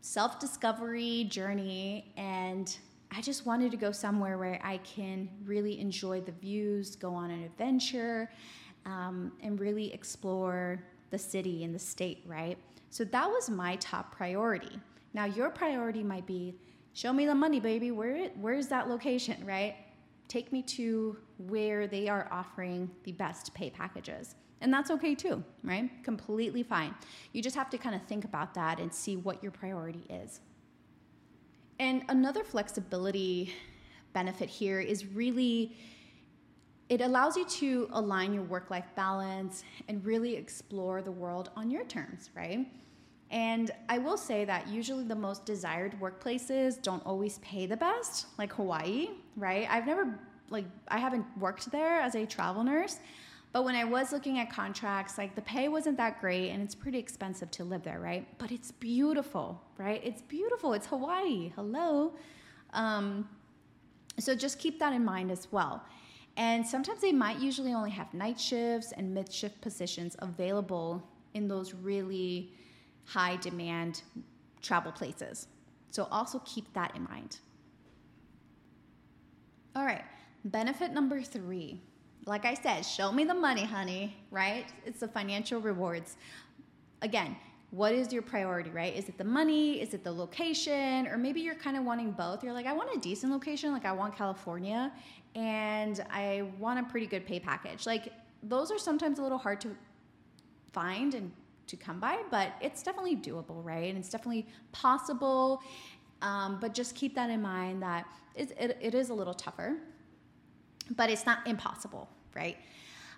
self 0.00 0.38
discovery 0.38 1.24
journey 1.30 2.12
and 2.16 2.76
I 3.16 3.20
just 3.20 3.46
wanted 3.46 3.70
to 3.70 3.76
go 3.76 3.92
somewhere 3.92 4.38
where 4.38 4.60
I 4.62 4.78
can 4.78 5.28
really 5.44 5.78
enjoy 5.80 6.20
the 6.20 6.32
views, 6.32 6.96
go 6.96 7.14
on 7.14 7.30
an 7.30 7.44
adventure, 7.44 8.30
um, 8.86 9.32
and 9.42 9.58
really 9.60 9.92
explore 9.94 10.82
the 11.10 11.18
city 11.18 11.64
and 11.64 11.74
the 11.74 11.78
state, 11.78 12.22
right? 12.26 12.58
So 12.90 13.04
that 13.04 13.28
was 13.28 13.48
my 13.48 13.76
top 13.76 14.14
priority. 14.14 14.78
Now, 15.14 15.26
your 15.26 15.50
priority 15.50 16.02
might 16.02 16.26
be 16.26 16.56
show 16.92 17.12
me 17.12 17.26
the 17.26 17.34
money, 17.34 17.60
baby. 17.60 17.92
Where, 17.92 18.28
where 18.30 18.54
is 18.54 18.68
that 18.68 18.88
location, 18.88 19.44
right? 19.46 19.76
Take 20.26 20.52
me 20.52 20.62
to 20.62 21.16
where 21.38 21.86
they 21.86 22.08
are 22.08 22.28
offering 22.32 22.90
the 23.04 23.12
best 23.12 23.54
pay 23.54 23.70
packages. 23.70 24.34
And 24.64 24.72
that's 24.72 24.90
okay 24.92 25.14
too, 25.14 25.44
right? 25.62 25.90
Completely 26.02 26.62
fine. 26.62 26.94
You 27.34 27.42
just 27.42 27.54
have 27.54 27.68
to 27.68 27.76
kind 27.76 27.94
of 27.94 28.00
think 28.06 28.24
about 28.24 28.54
that 28.54 28.80
and 28.80 28.92
see 28.92 29.14
what 29.14 29.42
your 29.42 29.52
priority 29.52 30.06
is. 30.08 30.40
And 31.78 32.02
another 32.08 32.42
flexibility 32.42 33.52
benefit 34.14 34.48
here 34.48 34.80
is 34.80 35.04
really 35.04 35.76
it 36.88 37.02
allows 37.02 37.36
you 37.36 37.44
to 37.46 37.88
align 37.92 38.32
your 38.32 38.42
work 38.42 38.70
life 38.70 38.86
balance 38.96 39.64
and 39.88 40.02
really 40.04 40.34
explore 40.34 41.02
the 41.02 41.12
world 41.12 41.50
on 41.56 41.70
your 41.70 41.84
terms, 41.84 42.30
right? 42.34 42.66
And 43.30 43.70
I 43.90 43.98
will 43.98 44.16
say 44.16 44.46
that 44.46 44.68
usually 44.68 45.04
the 45.04 45.14
most 45.14 45.44
desired 45.44 45.94
workplaces 46.00 46.80
don't 46.80 47.04
always 47.04 47.36
pay 47.38 47.66
the 47.66 47.76
best, 47.76 48.28
like 48.38 48.52
Hawaii, 48.54 49.08
right? 49.36 49.66
I've 49.70 49.86
never, 49.86 50.18
like, 50.48 50.66
I 50.88 50.98
haven't 50.98 51.26
worked 51.38 51.70
there 51.70 52.00
as 52.00 52.14
a 52.14 52.24
travel 52.24 52.64
nurse, 52.64 52.98
but 53.54 53.64
when 53.64 53.76
I 53.76 53.84
was 53.84 54.10
looking 54.10 54.40
at 54.40 54.50
contracts, 54.50 55.16
like 55.16 55.36
the 55.36 55.42
pay 55.42 55.68
wasn't 55.68 55.96
that 55.98 56.20
great 56.20 56.50
and 56.50 56.60
it's 56.60 56.74
pretty 56.74 56.98
expensive 56.98 57.52
to 57.52 57.62
live 57.62 57.84
there, 57.84 58.00
right? 58.00 58.26
But 58.36 58.50
it's 58.50 58.72
beautiful, 58.72 59.62
right? 59.78 60.00
It's 60.04 60.22
beautiful. 60.22 60.72
It's 60.72 60.88
Hawaii. 60.88 61.52
Hello. 61.54 62.14
Um, 62.72 63.28
so 64.18 64.34
just 64.34 64.58
keep 64.58 64.80
that 64.80 64.92
in 64.92 65.04
mind 65.04 65.30
as 65.30 65.46
well. 65.52 65.84
And 66.36 66.66
sometimes 66.66 67.00
they 67.00 67.12
might 67.12 67.38
usually 67.38 67.72
only 67.72 67.92
have 67.92 68.12
night 68.12 68.40
shifts 68.40 68.90
and 68.90 69.14
mid 69.14 69.32
shift 69.32 69.60
positions 69.60 70.16
available 70.18 71.08
in 71.34 71.46
those 71.46 71.74
really 71.74 72.52
high 73.04 73.36
demand 73.36 74.02
travel 74.62 74.90
places. 74.90 75.46
So 75.92 76.08
also 76.10 76.42
keep 76.44 76.72
that 76.72 76.96
in 76.96 77.04
mind. 77.04 77.38
All 79.76 79.84
right, 79.84 80.02
benefit 80.44 80.90
number 80.92 81.22
three 81.22 81.80
like 82.26 82.44
I 82.44 82.54
said, 82.54 82.82
show 82.82 83.12
me 83.12 83.24
the 83.24 83.34
money, 83.34 83.64
honey, 83.64 84.16
right? 84.30 84.66
It's 84.86 85.00
the 85.00 85.08
financial 85.08 85.60
rewards. 85.60 86.16
Again, 87.02 87.36
what 87.70 87.92
is 87.92 88.12
your 88.12 88.22
priority, 88.22 88.70
right? 88.70 88.94
Is 88.94 89.08
it 89.08 89.18
the 89.18 89.24
money? 89.24 89.80
Is 89.80 89.94
it 89.94 90.04
the 90.04 90.12
location? 90.12 91.06
Or 91.06 91.18
maybe 91.18 91.40
you're 91.40 91.56
kind 91.56 91.76
of 91.76 91.84
wanting 91.84 92.12
both. 92.12 92.42
You're 92.42 92.52
like, 92.52 92.66
I 92.66 92.72
want 92.72 92.94
a 92.94 92.98
decent 92.98 93.32
location, 93.32 93.72
like 93.72 93.84
I 93.84 93.92
want 93.92 94.16
California, 94.16 94.92
and 95.34 96.04
I 96.10 96.44
want 96.58 96.78
a 96.78 96.84
pretty 96.84 97.06
good 97.06 97.26
pay 97.26 97.40
package. 97.40 97.84
Like, 97.84 98.12
those 98.42 98.70
are 98.70 98.78
sometimes 98.78 99.18
a 99.18 99.22
little 99.22 99.38
hard 99.38 99.60
to 99.62 99.76
find 100.72 101.14
and 101.14 101.30
to 101.66 101.76
come 101.76 101.98
by, 101.98 102.22
but 102.30 102.52
it's 102.60 102.82
definitely 102.82 103.16
doable, 103.16 103.64
right? 103.64 103.88
And 103.88 103.98
it's 103.98 104.08
definitely 104.08 104.46
possible. 104.72 105.62
Um, 106.22 106.58
but 106.60 106.72
just 106.72 106.94
keep 106.94 107.14
that 107.16 107.28
in 107.28 107.42
mind 107.42 107.82
that 107.82 108.06
it, 108.34 108.52
it, 108.58 108.78
it 108.80 108.94
is 108.94 109.10
a 109.10 109.14
little 109.14 109.34
tougher 109.34 109.76
but 110.90 111.10
it's 111.10 111.26
not 111.26 111.46
impossible, 111.46 112.08
right? 112.34 112.56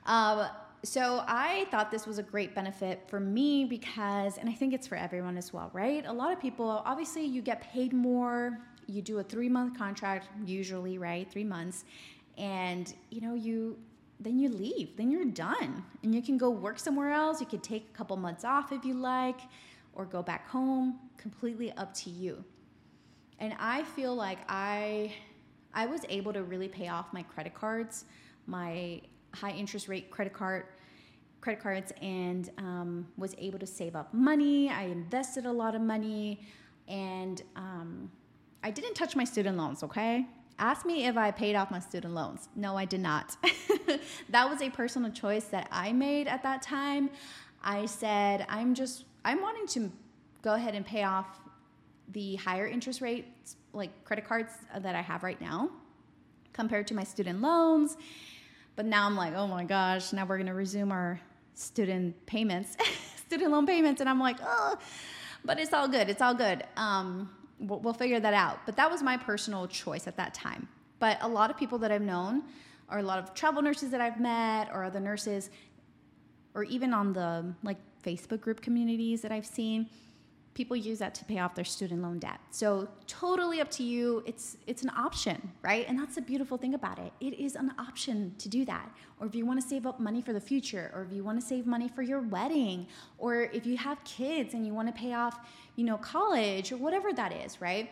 Um, 0.07 0.47
so 0.83 1.25
I 1.27 1.67
thought 1.71 1.91
this 1.91 2.07
was 2.07 2.19
a 2.19 2.23
great 2.23 2.55
benefit 2.55 3.03
for 3.09 3.19
me 3.19 3.65
because, 3.65 4.39
and 4.39 4.49
I 4.49 4.53
think 4.53 4.73
it's 4.73 4.87
for 4.87 4.97
everyone 4.97 5.37
as 5.37 5.53
well, 5.53 5.71
right? 5.73 6.05
A 6.07 6.13
lot 6.13 6.33
of 6.33 6.41
people, 6.41 6.83
obviously, 6.85 7.25
you 7.25 7.43
get 7.43 7.61
paid 7.61 7.93
more. 7.93 8.59
You 8.87 9.03
do 9.03 9.19
a 9.19 9.23
three 9.23 9.49
month 9.49 9.77
contract, 9.77 10.29
usually, 10.45 10.97
right? 10.99 11.29
Three 11.31 11.45
months, 11.45 11.85
and 12.39 12.93
you 13.11 13.21
know 13.21 13.35
you 13.35 13.79
then 14.21 14.39
you 14.39 14.49
leave. 14.49 14.97
Then 14.97 15.11
you're 15.11 15.25
done, 15.25 15.85
and 16.03 16.15
you 16.15 16.23
can 16.23 16.39
go 16.39 16.51
work 16.51 16.79
somewhere 16.79 17.11
else. 17.11 17.41
You 17.41 17.47
could 17.47 17.65
take 17.65 17.89
a 17.93 17.97
couple 17.97 18.17
months 18.17 18.45
off 18.45 18.71
if 18.71 18.85
you 18.85 18.95
like, 18.95 19.41
or 19.95 20.05
go 20.05 20.23
back 20.23 20.49
home. 20.49 21.01
Completely 21.17 21.73
up 21.73 21.93
to 21.95 22.11
you. 22.11 22.45
And 23.39 23.55
I 23.59 23.83
feel 23.83 24.15
like 24.15 24.39
I 24.49 25.13
I 25.77 25.85
was 25.85 26.01
able 26.09 26.33
to 26.33 26.43
really 26.43 26.69
pay 26.69 26.89
off 26.89 27.13
my 27.13 27.23
credit 27.23 27.55
cards, 27.55 28.07
my 28.47 29.03
high 29.35 29.51
interest 29.51 29.87
rate 29.87 30.11
credit 30.11 30.33
card 30.33 30.65
credit 31.43 31.63
cards 31.63 31.93
and 32.03 32.51
um, 32.59 33.07
was 33.17 33.35
able 33.39 33.59
to 33.59 33.67
save 33.67 33.95
up 33.95 34.13
money. 34.13 34.71
I 34.71 34.85
invested 34.85 35.47
a 35.47 35.53
lot 35.53 35.75
of 35.75 35.83
money 35.83 36.41
and 36.89 37.43
um, 37.55 38.11
I 38.65 38.71
didn't 38.71 38.95
touch 38.95 39.15
my 39.15 39.23
student 39.23 39.57
loans, 39.57 39.83
okay? 39.85 40.27
Ask 40.59 40.87
me 40.87 41.07
if 41.07 41.17
I 41.19 41.31
paid 41.31 41.55
off 41.55 41.71
my 41.71 41.79
student 41.79 42.15
loans. 42.15 42.49
No, 42.57 42.77
I 42.77 42.87
did 42.87 43.01
not. 43.01 43.37
that 44.31 44.49
was 44.49 44.63
a 44.63 44.71
personal 44.71 45.13
choice 45.13 45.45
that 45.45 45.69
I 45.71 45.93
made 45.93 46.27
at 46.27 46.43
that 46.43 46.63
time. 46.63 47.11
I 47.63 47.87
said, 47.87 48.47
I'm 48.49 48.75
just, 48.75 49.05
I'm 49.25 49.43
wanting 49.43 49.67
to 49.69 49.93
go 50.43 50.55
ahead 50.55 50.75
and 50.75 50.87
pay 50.87 51.05
off 51.05 51.39
the 52.13 52.37
higher 52.37 52.67
interest 52.67 53.01
rates 53.01 53.57
like 53.73 54.05
credit 54.05 54.27
cards 54.27 54.53
that 54.79 54.95
I 54.95 55.03
have 55.03 55.23
right 55.23 55.41
now 55.41 55.71
compared 56.53 56.87
to 56.89 56.95
my 56.95 57.05
student 57.05 57.41
loans. 57.41 57.97
But 58.75 58.87
now 58.87 59.07
I'm 59.07 59.17
like, 59.17 59.35
oh 59.35 59.47
my 59.47 59.65
gosh, 59.65 60.13
now 60.13 60.27
we're 60.27 60.39
to 60.43 60.53
resume 60.53 60.93
our 60.93 61.21
student 61.55 62.27
payments, 62.27 62.77
student 63.27 63.51
loan 63.51 63.67
payments. 63.67 64.01
And 64.01 64.11
I'm 64.11 64.21
like, 64.21 64.39
oh, 64.43 64.77
but 65.45 65.59
it's 65.59 65.73
all 65.73 65.89
good. 65.89 66.09
It's 66.09 66.21
all 66.23 66.35
good. 66.35 66.65
Um, 66.77 67.31
we'll, 67.59 67.81
we'll 67.81 67.95
figure 67.95 68.21
that 68.21 68.35
out. 68.35 68.61
But 68.67 68.77
that 68.77 68.91
was 68.91 69.03
my 69.03 69.17
personal 69.17 69.67
choice 69.67 70.07
at 70.07 70.17
that 70.17 70.35
time. 70.35 70.69
But 70.99 71.19
a 71.21 71.29
lot 71.29 71.51
of 71.51 71.57
people 71.57 71.79
that 71.79 71.93
I've 71.93 72.03
known, 72.03 72.43
or 72.91 72.99
a 72.99 73.03
lot 73.03 73.19
of 73.19 73.35
travel 73.35 73.63
nurses 73.63 73.91
that 73.91 74.01
I've 74.01 74.21
met, 74.21 74.71
or 74.73 74.85
other 74.85 75.01
nurses, 75.01 75.51
or 76.55 76.65
even 76.65 76.93
on 76.95 77.13
the 77.13 77.55
like 77.63 77.79
Facebook 78.05 78.41
group 78.41 78.61
communities 78.61 79.23
that 79.23 79.33
I've 79.33 79.47
seen, 79.47 79.89
people 80.57 80.75
use 80.75 80.99
that 80.99 81.15
to 81.15 81.23
pay 81.27 81.39
off 81.39 81.55
their 81.55 81.67
student 81.67 82.01
loan 82.01 82.19
debt. 82.19 82.41
So 82.51 82.89
totally 83.07 83.61
up 83.61 83.71
to 83.73 83.83
you. 83.83 84.23
It's 84.25 84.57
it's 84.67 84.83
an 84.83 84.91
option, 84.97 85.53
right? 85.61 85.87
And 85.87 85.99
that's 85.99 86.15
the 86.15 86.23
beautiful 86.23 86.57
thing 86.57 86.73
about 86.73 86.99
it. 86.99 87.13
It 87.21 87.35
is 87.39 87.57
an 87.57 87.73
option 87.79 88.35
to 88.39 88.49
do 88.49 88.65
that. 88.65 88.89
Or 89.21 89.27
if 89.27 89.35
you 89.35 89.45
want 89.45 89.61
to 89.61 89.69
save 89.69 89.87
up 89.87 90.01
money 90.01 90.23
for 90.23 90.33
the 90.33 90.41
future, 90.41 90.91
or 90.95 91.03
if 91.03 91.13
you 91.13 91.23
want 91.23 91.39
to 91.39 91.47
save 91.47 91.67
money 91.67 91.89
for 91.89 92.01
your 92.01 92.23
wedding, 92.23 92.87
or 93.19 93.43
if 93.59 93.67
you 93.67 93.77
have 93.77 94.03
kids 94.05 94.55
and 94.55 94.67
you 94.67 94.73
want 94.73 94.89
to 94.89 94.95
pay 94.95 95.13
off, 95.13 95.37
you 95.77 95.85
know, 95.85 95.99
college 95.99 96.73
or 96.73 96.79
whatever 96.79 97.13
that 97.13 97.33
is, 97.45 97.61
right? 97.61 97.91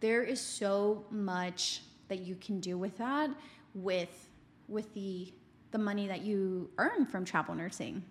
There 0.00 0.22
is 0.22 0.40
so 0.40 1.06
much 1.10 1.82
that 2.08 2.18
you 2.20 2.34
can 2.36 2.60
do 2.60 2.76
with 2.76 2.98
that 2.98 3.30
with 3.74 4.28
with 4.68 4.92
the 4.92 5.32
the 5.70 5.78
money 5.78 6.06
that 6.06 6.20
you 6.20 6.68
earn 6.76 7.06
from 7.06 7.24
travel 7.24 7.54
nursing. 7.54 8.02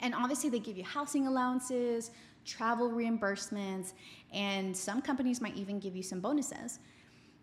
And 0.00 0.14
obviously 0.14 0.50
they 0.50 0.58
give 0.58 0.76
you 0.76 0.84
housing 0.84 1.26
allowances, 1.26 2.10
travel 2.44 2.90
reimbursements, 2.90 3.92
and 4.32 4.76
some 4.76 5.02
companies 5.02 5.40
might 5.40 5.56
even 5.56 5.78
give 5.78 5.96
you 5.96 6.02
some 6.02 6.20
bonuses. 6.20 6.78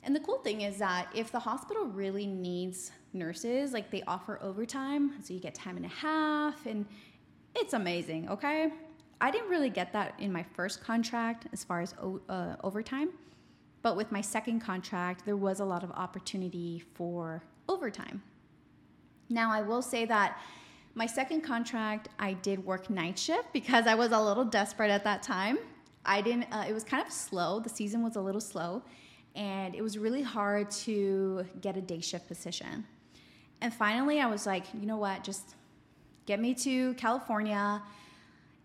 And 0.03 0.15
the 0.15 0.20
cool 0.22 0.38
thing 0.39 0.62
is 0.62 0.77
that 0.77 1.08
if 1.13 1.32
the 1.32 1.39
hospital 1.39 1.86
really 1.86 2.25
needs 2.25 2.91
nurses, 3.13 3.74
like 3.74 3.91
they 3.91 4.01
offer 4.08 4.39
overtime, 4.41 5.13
so 5.22 5.34
you 5.34 5.39
get 5.39 5.53
time 5.56 5.75
and 5.77 5.86
a 5.86 5.89
half, 5.89 6.65
and 6.65 6.86
it's 7.56 7.74
amazing, 7.74 8.29
okay? 8.29 8.72
I 9.22 9.32
didn't 9.32 9.50
really 9.50 9.70
get 9.70 9.91
that 9.94 10.13
in 10.20 10.32
my 10.32 10.44
first 10.53 10.82
contract 10.82 11.48
as 11.51 11.63
far 11.63 11.82
as 11.82 11.94
uh, 12.29 12.56
overtime. 12.63 13.10
But 13.82 13.98
with 13.98 14.12
my 14.12 14.22
second 14.22 14.60
contract, 14.62 15.25
there 15.25 15.38
was 15.38 15.60
a 15.60 15.65
lot 15.65 15.84
of 15.84 15.91
opportunity 15.91 16.84
for 16.94 17.44
overtime. 17.68 18.22
Now, 19.29 19.51
I 19.51 19.62
will 19.62 19.82
say 19.82 20.06
that 20.06 20.39
my 21.00 21.06
second 21.06 21.39
contract, 21.39 22.10
I 22.20 22.34
did 22.34 22.65
work 22.65 22.89
night 22.89 23.18
shift 23.18 23.53
because 23.53 23.88
I 23.88 23.96
was 23.96 24.12
a 24.12 24.20
little 24.20 24.44
desperate 24.44 24.91
at 24.91 25.06
that 25.06 25.24
time. 25.24 25.58
I 26.06 26.20
didn't, 26.20 26.48
uh, 26.51 26.65
it 26.68 26.74
was 26.74 26.84
kind 26.84 27.01
of 27.01 27.10
slow. 27.10 27.62
The 27.62 27.70
season 27.70 28.03
was 28.03 28.18
a 28.18 28.22
little 28.22 28.41
slow, 28.41 28.84
and 29.34 29.74
it 29.75 29.82
was 29.82 29.98
really 29.98 30.22
hard 30.22 30.70
to 30.72 31.46
get 31.62 31.77
a 31.77 31.82
day 31.82 32.01
shift 32.01 32.27
position. 32.27 32.86
And 33.62 33.74
finally, 33.74 34.20
I 34.20 34.25
was 34.25 34.46
like, 34.46 34.65
you 34.74 34.86
know 34.86 34.98
what, 34.98 35.24
just 35.24 35.56
get 36.25 36.41
me 36.41 36.53
to 36.56 36.94
California 36.96 37.82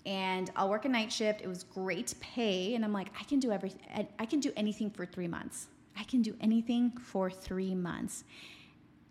and 0.05 0.50
I'll 0.57 0.69
work 0.69 0.85
a 0.87 0.88
night 0.88 1.12
shift. 1.12 1.41
It 1.41 1.49
was 1.49 1.62
great 1.62 2.14
pay. 2.21 2.75
And 2.75 2.85
I'm 2.85 2.93
like, 2.93 3.09
I 3.19 3.25
can 3.25 3.38
do 3.38 3.53
everything. 3.53 4.07
I 4.19 4.26
can 4.26 4.41
do 4.41 4.53
anything 4.57 4.91
for 4.91 5.07
three 5.07 5.29
months. 5.29 5.69
I 5.97 6.03
can 6.03 6.21
do 6.21 6.35
anything 6.41 6.91
for 6.91 7.31
three 7.31 7.75
months. 7.75 8.25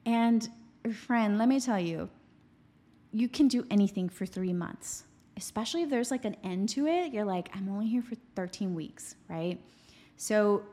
And 0.05 0.47
friend, 0.93 1.37
let 1.37 1.47
me 1.47 1.59
tell 1.59 1.79
you, 1.79 2.09
you 3.13 3.29
can 3.29 3.47
do 3.47 3.63
anything 3.69 4.09
for 4.09 4.25
three 4.25 4.53
months, 4.53 5.03
especially 5.37 5.83
if 5.83 5.89
there's 5.89 6.11
like 6.11 6.25
an 6.25 6.35
end 6.43 6.67
to 6.69 6.87
it. 6.87 7.13
You're 7.13 7.25
like, 7.25 7.49
I'm 7.55 7.69
only 7.69 7.87
here 7.87 8.01
for 8.01 8.15
13 8.35 8.73
weeks, 8.73 9.15
right? 9.29 9.59
So, 10.17 10.63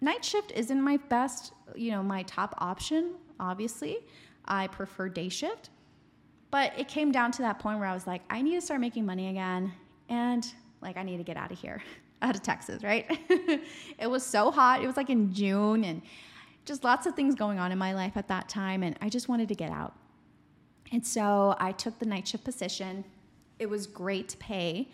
night 0.00 0.24
shift 0.24 0.52
isn't 0.52 0.82
my 0.82 0.96
best, 1.08 1.52
you 1.76 1.92
know, 1.92 2.02
my 2.02 2.24
top 2.24 2.54
option, 2.58 3.14
obviously. 3.38 3.98
I 4.44 4.66
prefer 4.66 5.08
day 5.08 5.28
shift. 5.28 5.70
But 6.50 6.72
it 6.76 6.88
came 6.88 7.10
down 7.10 7.32
to 7.32 7.42
that 7.42 7.58
point 7.58 7.78
where 7.78 7.88
I 7.88 7.94
was 7.94 8.06
like, 8.06 8.22
I 8.28 8.42
need 8.42 8.54
to 8.54 8.60
start 8.60 8.80
making 8.80 9.06
money 9.06 9.28
again. 9.28 9.72
And 10.08 10.46
like, 10.80 10.96
I 10.96 11.02
need 11.02 11.16
to 11.18 11.24
get 11.24 11.36
out 11.36 11.50
of 11.50 11.58
here, 11.58 11.82
out 12.22 12.34
of 12.34 12.42
Texas, 12.42 12.82
right? 12.82 13.06
it 13.98 14.08
was 14.08 14.24
so 14.24 14.50
hot. 14.50 14.82
It 14.82 14.86
was 14.86 14.96
like 14.96 15.10
in 15.10 15.32
June 15.32 15.84
and 15.84 16.02
just 16.64 16.82
lots 16.82 17.06
of 17.06 17.14
things 17.14 17.34
going 17.34 17.58
on 17.58 17.72
in 17.72 17.78
my 17.78 17.94
life 17.94 18.16
at 18.16 18.28
that 18.28 18.48
time. 18.48 18.82
And 18.82 18.96
I 19.00 19.08
just 19.08 19.28
wanted 19.28 19.48
to 19.48 19.54
get 19.54 19.70
out. 19.70 19.94
And 20.92 21.06
so 21.06 21.56
I 21.58 21.72
took 21.72 21.98
the 21.98 22.06
night 22.06 22.28
shift 22.28 22.44
position. 22.44 23.04
It 23.58 23.68
was 23.68 23.86
great 23.86 24.36
pay. 24.38 24.88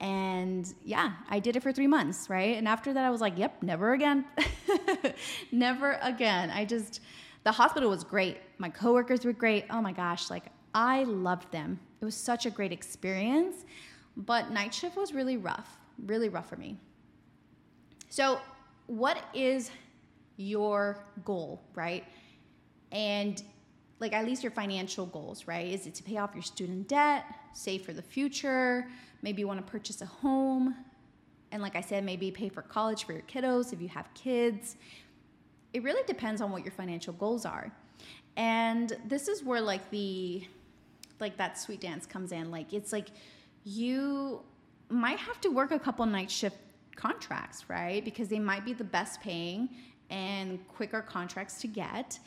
And 0.00 0.72
yeah, 0.84 1.12
I 1.30 1.38
did 1.38 1.56
it 1.56 1.62
for 1.62 1.72
three 1.72 1.86
months, 1.86 2.28
right? 2.28 2.56
And 2.56 2.68
after 2.68 2.92
that, 2.92 3.04
I 3.04 3.10
was 3.10 3.20
like, 3.20 3.38
yep, 3.38 3.62
never 3.62 3.92
again. 3.92 4.24
never 5.52 5.98
again. 6.02 6.50
I 6.50 6.64
just, 6.64 7.00
the 7.44 7.52
hospital 7.52 7.88
was 7.88 8.04
great. 8.04 8.38
My 8.58 8.68
coworkers 8.68 9.24
were 9.24 9.32
great. 9.32 9.64
Oh 9.70 9.80
my 9.80 9.92
gosh, 9.92 10.28
like 10.30 10.44
I 10.74 11.04
loved 11.04 11.50
them. 11.52 11.80
It 12.00 12.04
was 12.04 12.14
such 12.14 12.44
a 12.44 12.50
great 12.50 12.72
experience. 12.72 13.64
But 14.16 14.50
night 14.50 14.74
shift 14.74 14.96
was 14.96 15.12
really 15.12 15.36
rough, 15.36 15.78
really 16.04 16.28
rough 16.28 16.48
for 16.48 16.56
me. 16.56 16.78
So, 18.08 18.40
what 18.86 19.22
is 19.34 19.70
your 20.36 21.04
goal, 21.24 21.62
right? 21.74 22.04
And 22.92 23.42
like 23.98 24.12
at 24.12 24.24
least 24.24 24.42
your 24.42 24.52
financial 24.52 25.06
goals, 25.06 25.46
right? 25.46 25.66
Is 25.66 25.86
it 25.86 25.94
to 25.94 26.02
pay 26.02 26.18
off 26.18 26.30
your 26.34 26.42
student 26.42 26.88
debt, 26.88 27.24
save 27.54 27.82
for 27.82 27.92
the 27.92 28.02
future, 28.02 28.86
maybe 29.22 29.40
you 29.40 29.46
want 29.46 29.64
to 29.64 29.70
purchase 29.70 30.02
a 30.02 30.06
home, 30.06 30.74
and 31.52 31.62
like 31.62 31.76
I 31.76 31.80
said, 31.80 32.04
maybe 32.04 32.30
pay 32.30 32.48
for 32.48 32.62
college 32.62 33.04
for 33.04 33.12
your 33.12 33.22
kiddos 33.22 33.72
if 33.72 33.80
you 33.80 33.88
have 33.88 34.12
kids. 34.14 34.76
It 35.72 35.82
really 35.82 36.02
depends 36.06 36.40
on 36.40 36.50
what 36.50 36.62
your 36.62 36.72
financial 36.72 37.12
goals 37.14 37.46
are. 37.46 37.72
And 38.36 38.96
this 39.06 39.28
is 39.28 39.42
where 39.42 39.60
like 39.60 39.88
the 39.90 40.46
like 41.18 41.38
that 41.38 41.58
sweet 41.58 41.80
dance 41.80 42.04
comes 42.04 42.32
in. 42.32 42.50
Like 42.50 42.72
it's 42.72 42.92
like 42.92 43.08
you 43.64 44.42
might 44.90 45.18
have 45.18 45.40
to 45.40 45.48
work 45.48 45.70
a 45.70 45.78
couple 45.78 46.04
night 46.04 46.30
shift 46.30 46.58
contracts, 46.94 47.68
right? 47.68 48.04
Because 48.04 48.28
they 48.28 48.38
might 48.38 48.64
be 48.64 48.72
the 48.72 48.84
best 48.84 49.20
paying 49.20 49.68
and 50.10 50.66
quicker 50.68 51.00
contracts 51.00 51.60
to 51.60 51.68
get 51.68 52.18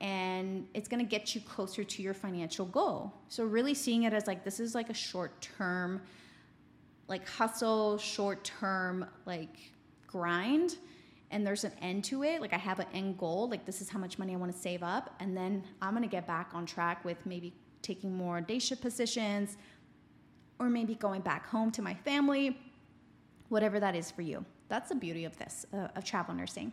and 0.00 0.66
it's 0.74 0.88
going 0.88 1.02
to 1.02 1.08
get 1.08 1.34
you 1.34 1.40
closer 1.40 1.82
to 1.82 2.02
your 2.02 2.14
financial 2.14 2.66
goal. 2.66 3.12
So 3.28 3.44
really 3.44 3.74
seeing 3.74 4.02
it 4.02 4.12
as 4.12 4.26
like 4.26 4.44
this 4.44 4.60
is 4.60 4.74
like 4.74 4.90
a 4.90 4.94
short 4.94 5.40
term 5.40 6.02
like 7.08 7.26
hustle, 7.28 7.98
short 7.98 8.44
term 8.44 9.06
like 9.26 9.56
grind 10.06 10.76
and 11.30 11.46
there's 11.46 11.64
an 11.64 11.72
end 11.80 12.04
to 12.04 12.24
it. 12.24 12.40
Like 12.40 12.52
I 12.52 12.58
have 12.58 12.78
an 12.78 12.86
end 12.92 13.18
goal, 13.18 13.48
like 13.48 13.64
this 13.64 13.80
is 13.80 13.88
how 13.88 13.98
much 13.98 14.18
money 14.18 14.34
I 14.34 14.36
want 14.36 14.52
to 14.52 14.58
save 14.58 14.82
up 14.82 15.14
and 15.20 15.36
then 15.36 15.64
I'm 15.80 15.92
going 15.92 16.02
to 16.02 16.08
get 16.08 16.26
back 16.26 16.50
on 16.52 16.66
track 16.66 17.04
with 17.04 17.24
maybe 17.24 17.52
taking 17.82 18.14
more 18.14 18.40
day 18.40 18.58
shift 18.58 18.82
positions 18.82 19.56
or 20.58 20.68
maybe 20.68 20.94
going 20.94 21.20
back 21.20 21.46
home 21.46 21.70
to 21.70 21.82
my 21.82 21.94
family, 21.94 22.58
whatever 23.48 23.78
that 23.80 23.94
is 23.94 24.10
for 24.10 24.22
you. 24.22 24.44
That's 24.68 24.88
the 24.88 24.94
beauty 24.94 25.24
of 25.24 25.36
this 25.38 25.64
uh, 25.72 25.88
of 25.94 26.04
travel 26.04 26.34
nursing. 26.34 26.72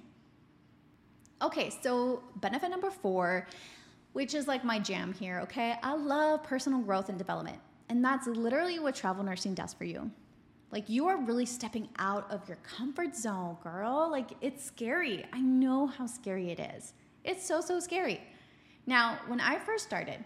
Okay, 1.42 1.72
so 1.82 2.24
benefit 2.38 2.70
number 2.70 2.90
four, 2.90 3.48
which 4.14 4.34
is 4.34 4.48
like 4.48 4.64
my 4.64 4.80
jam 4.80 5.14
here, 5.14 5.40
okay? 5.42 5.76
I 5.84 5.96
love 5.96 6.44
personal 6.44 6.80
growth 6.80 7.10
and 7.10 7.18
development. 7.18 7.60
And 7.90 8.04
that's 8.04 8.28
literally 8.28 8.80
what 8.80 8.96
travel 8.96 9.24
nursing 9.24 9.54
does 9.54 9.74
for 9.74 9.84
you. 9.84 10.10
Like, 10.72 10.90
you 10.90 11.08
are 11.08 11.18
really 11.18 11.46
stepping 11.46 11.88
out 12.00 12.32
of 12.32 12.48
your 12.48 12.58
comfort 12.64 13.16
zone, 13.16 13.58
girl. 13.62 14.10
Like, 14.10 14.32
it's 14.42 14.64
scary. 14.64 15.24
I 15.32 15.40
know 15.40 15.86
how 15.86 16.08
scary 16.08 16.50
it 16.50 16.60
is. 16.60 16.94
It's 17.24 17.46
so, 17.46 17.62
so 17.62 17.80
scary. 17.80 18.20
Now, 18.88 19.20
when 19.28 19.40
I 19.40 19.60
first 19.60 19.86
started, 19.86 20.24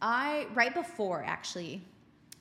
I, 0.00 0.46
right 0.54 0.72
before 0.72 1.22
actually, 1.26 1.82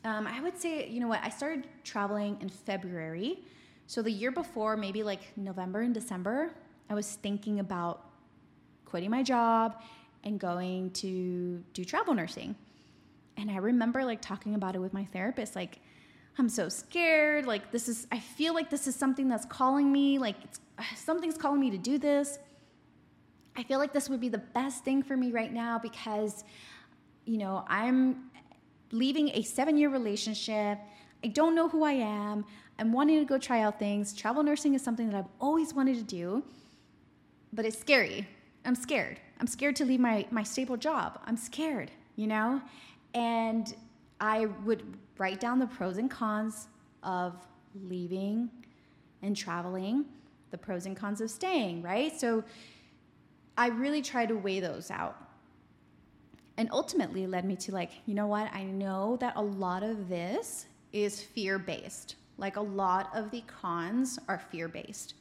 um, 0.06 0.26
I 0.26 0.40
would 0.40 0.58
say, 0.58 0.88
you 0.88 1.00
know 1.00 1.08
what, 1.08 1.20
I 1.22 1.30
started 1.30 1.68
traveling 1.84 2.38
in 2.40 2.48
February. 2.48 3.40
So 3.88 4.02
the 4.02 4.12
year 4.12 4.32
before, 4.32 4.78
maybe 4.78 5.04
like 5.04 5.36
November 5.36 5.82
and 5.82 5.94
December, 5.94 6.54
I 6.90 6.94
was 6.94 7.16
thinking 7.16 7.60
about 7.60 8.06
quitting 8.86 9.10
my 9.10 9.24
job 9.24 9.82
and 10.24 10.40
going 10.40 10.92
to 10.92 11.64
do 11.74 11.86
travel 11.86 12.14
nursing. 12.14 12.56
And 13.38 13.52
I 13.52 13.58
remember 13.58 14.04
like 14.04 14.22
talking 14.22 14.56
about 14.56 14.76
it 14.76 14.80
with 14.80 14.94
my 14.94 15.06
therapist 15.06 15.56
like 15.56 15.80
I'm 16.40 16.50
so 16.50 16.70
scared, 16.70 17.48
like 17.48 17.72
this 17.72 17.88
is 17.88 18.08
I 18.12 18.20
feel 18.20 18.54
like 18.54 18.70
this 18.70 18.88
is 18.88 18.96
something 18.96 19.28
that's 19.28 19.46
calling 19.46 19.92
me, 19.92 20.20
like 20.20 20.36
uh, 20.78 20.84
something's 20.96 21.38
calling 21.38 21.60
me 21.60 21.72
to 21.72 21.78
do 21.78 21.98
this. 21.98 22.38
I 23.56 23.64
feel 23.64 23.80
like 23.80 23.92
this 23.92 24.08
would 24.08 24.22
be 24.22 24.30
the 24.30 24.38
best 24.38 24.84
thing 24.84 25.02
for 25.02 25.18
me 25.18 25.32
right 25.32 25.52
now 25.52 25.80
because 25.80 26.44
you 27.26 27.38
know, 27.38 27.66
I'm 27.68 28.30
leaving 28.92 29.30
a 29.30 29.42
7-year 29.42 29.90
relationship. 29.90 30.80
I 31.24 31.28
don't 31.28 31.56
know 31.56 31.68
who 31.68 31.84
I 31.84 31.92
am. 31.92 32.46
I'm 32.80 32.94
wanting 32.94 33.20
to 33.20 33.26
go 33.26 33.38
try 33.38 33.62
out 33.62 33.80
things. 33.80 34.14
Travel 34.14 34.44
nursing 34.44 34.76
is 34.76 34.82
something 34.82 35.10
that 35.10 35.18
I've 35.18 35.32
always 35.42 35.74
wanted 35.74 35.98
to 35.98 36.04
do 36.04 36.44
but 37.54 37.66
it's 37.66 37.80
scary. 37.80 38.28
I'm 38.66 38.76
scared. 38.76 39.20
I'm 39.40 39.48
scared 39.48 39.76
to 39.78 39.86
leave 39.86 40.00
my, 40.00 40.26
my 40.32 40.44
stable 40.44 40.78
job. 40.78 41.20
I'm 41.26 41.38
scared, 41.38 41.92
you 42.16 42.28
know? 42.28 42.62
And 43.14 43.74
I 44.20 44.48
would 44.66 44.84
write 45.18 45.40
down 45.40 45.60
the 45.60 45.68
pros 45.68 45.98
and 45.98 46.10
cons 46.10 46.68
of 47.04 47.36
leaving 47.88 48.50
and 49.22 49.36
traveling, 49.36 50.06
the 50.52 50.58
pros 50.58 50.86
and 50.86 50.96
cons 50.96 51.22
of 51.22 51.30
staying, 51.30 51.82
right? 51.82 52.20
So 52.20 52.44
I 53.58 53.68
really 53.68 54.02
try 54.02 54.26
to 54.26 54.36
weigh 54.36 54.60
those 54.60 54.92
out. 54.92 55.16
And 56.58 56.70
ultimately 56.72 57.28
led 57.28 57.46
me 57.46 57.56
to 57.58 57.72
like, 57.72 57.92
you 58.08 58.16
know 58.16 58.28
what? 58.28 58.52
I 58.54 58.64
know 58.64 59.18
that 59.18 59.34
a 59.36 59.42
lot 59.42 59.84
of 59.84 60.10
this 60.10 60.66
is 60.92 61.22
fear 61.22 61.60
based. 61.60 62.16
Like 62.38 62.56
a 62.56 62.62
lot 62.62 63.16
of 63.16 63.30
the 63.30 63.42
cons 63.42 64.18
are 64.28 64.40
fear 64.40 64.68
based. 64.68 65.14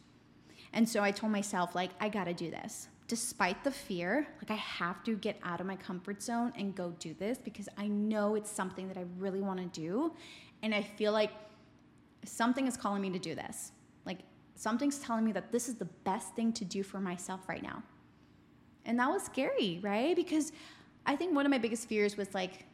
And 0.73 0.89
so 0.89 1.03
I 1.03 1.11
told 1.11 1.33
myself, 1.33 1.75
like, 1.75 1.91
I 2.01 2.09
gotta 2.09 2.35
do 2.35 2.51
this. 2.51 2.89
Despite 3.09 3.63
the 3.63 3.71
fear, 3.71 4.27
like, 4.39 4.51
I 4.51 4.61
have 4.61 5.05
to 5.05 5.17
get 5.17 5.39
out 5.43 5.61
of 5.61 5.67
my 5.67 5.77
comfort 5.77 6.23
zone 6.23 6.53
and 6.57 6.75
go 6.75 6.93
do 6.99 7.15
this 7.15 7.39
because 7.39 7.69
I 7.79 7.87
know 7.87 8.35
it's 8.35 8.51
something 8.51 8.89
that 8.89 8.97
I 8.97 9.05
really 9.19 9.41
wanna 9.41 9.67
do. 9.67 10.13
And 10.63 10.75
I 10.75 10.83
feel 10.83 11.13
like 11.13 11.31
something 12.25 12.67
is 12.67 12.77
calling 12.77 13.03
me 13.03 13.11
to 13.11 13.19
do 13.19 13.35
this. 13.35 13.73
Like, 14.05 14.19
something's 14.55 14.99
telling 14.99 15.25
me 15.25 15.33
that 15.33 15.53
this 15.53 15.69
is 15.69 15.77
the 15.77 15.85
best 15.85 16.35
thing 16.35 16.53
to 16.55 16.65
do 16.65 16.83
for 16.83 16.99
myself 16.99 17.49
right 17.49 17.63
now. 17.63 17.83
And 18.85 18.99
that 18.99 19.11
was 19.11 19.23
scary, 19.23 19.81
right? 19.83 20.15
Because 20.15 20.53
I 21.05 21.17
think 21.17 21.35
one 21.35 21.47
of 21.47 21.51
my 21.51 21.59
biggest 21.59 21.89
fears 21.89 22.17
was 22.17 22.35
like, 22.35 22.65